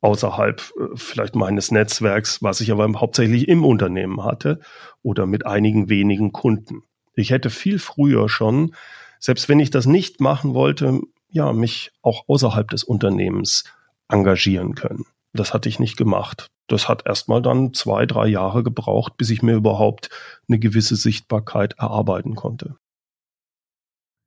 außerhalb 0.00 0.60
äh, 0.60 0.96
vielleicht 0.96 1.34
meines 1.34 1.70
Netzwerks, 1.70 2.42
was 2.42 2.60
ich 2.60 2.70
aber 2.70 2.88
hauptsächlich 3.00 3.48
im 3.48 3.64
Unternehmen 3.64 4.24
hatte 4.24 4.60
oder 5.02 5.26
mit 5.26 5.46
einigen 5.46 5.88
wenigen 5.88 6.32
Kunden. 6.32 6.82
Ich 7.14 7.30
hätte 7.30 7.50
viel 7.50 7.78
früher 7.78 8.28
schon, 8.28 8.74
selbst 9.18 9.48
wenn 9.48 9.60
ich 9.60 9.70
das 9.70 9.86
nicht 9.86 10.20
machen 10.20 10.54
wollte, 10.54 11.00
ja, 11.30 11.52
mich 11.52 11.92
auch 12.02 12.24
außerhalb 12.28 12.68
des 12.70 12.84
Unternehmens 12.84 13.64
engagieren 14.08 14.74
können. 14.74 15.04
Das 15.32 15.54
hatte 15.54 15.68
ich 15.68 15.78
nicht 15.78 15.96
gemacht. 15.96 16.48
Das 16.68 16.88
hat 16.88 17.06
erstmal 17.06 17.42
dann 17.42 17.72
zwei, 17.74 18.06
drei 18.06 18.26
Jahre 18.26 18.62
gebraucht, 18.62 19.16
bis 19.16 19.30
ich 19.30 19.42
mir 19.42 19.54
überhaupt 19.54 20.10
eine 20.48 20.58
gewisse 20.58 20.96
Sichtbarkeit 20.96 21.74
erarbeiten 21.78 22.34
konnte. 22.34 22.76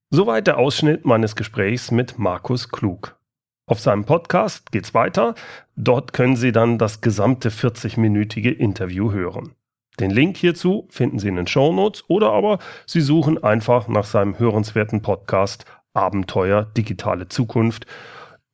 Soweit 0.10 0.48
der 0.48 0.58
Ausschnitt 0.58 1.06
meines 1.06 1.36
Gesprächs 1.36 1.92
mit 1.92 2.20
Markus 2.20 2.70
Klug. 2.70 3.18
Auf 3.66 3.80
seinem 3.80 4.04
Podcast 4.04 4.72
geht's 4.72 4.94
weiter. 4.94 5.36
Dort 5.78 6.12
können 6.12 6.36
Sie 6.36 6.52
dann 6.52 6.78
das 6.78 7.00
gesamte 7.00 7.50
40-minütige 7.50 8.52
Interview 8.52 9.12
hören. 9.12 9.56
Den 10.00 10.12
Link 10.12 10.36
hierzu 10.36 10.88
finden 10.90 11.20
Sie 11.20 11.28
in 11.28 11.36
den 11.36 11.48
Show 11.48 11.72
Notes 11.72 12.04
oder 12.10 12.32
aber 12.32 12.60
Sie 12.86 13.02
suchen 13.02 13.42
einfach 13.44 13.88
nach 13.88 14.04
seinem 14.04 14.38
hörenswerten 14.40 15.02
Podcast 15.02 15.66
Abenteuer 15.94 16.66
digitale 16.66 17.28
Zukunft 17.28 17.86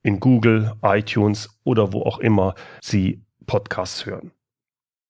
in 0.08 0.20
Google, 0.22 0.72
iTunes 0.82 1.60
oder 1.65 1.91
wo 1.91 2.04
auch 2.04 2.20
immer 2.20 2.56
Sie 2.82 3.26
Podcasts 3.46 4.06
hören. 4.06 4.32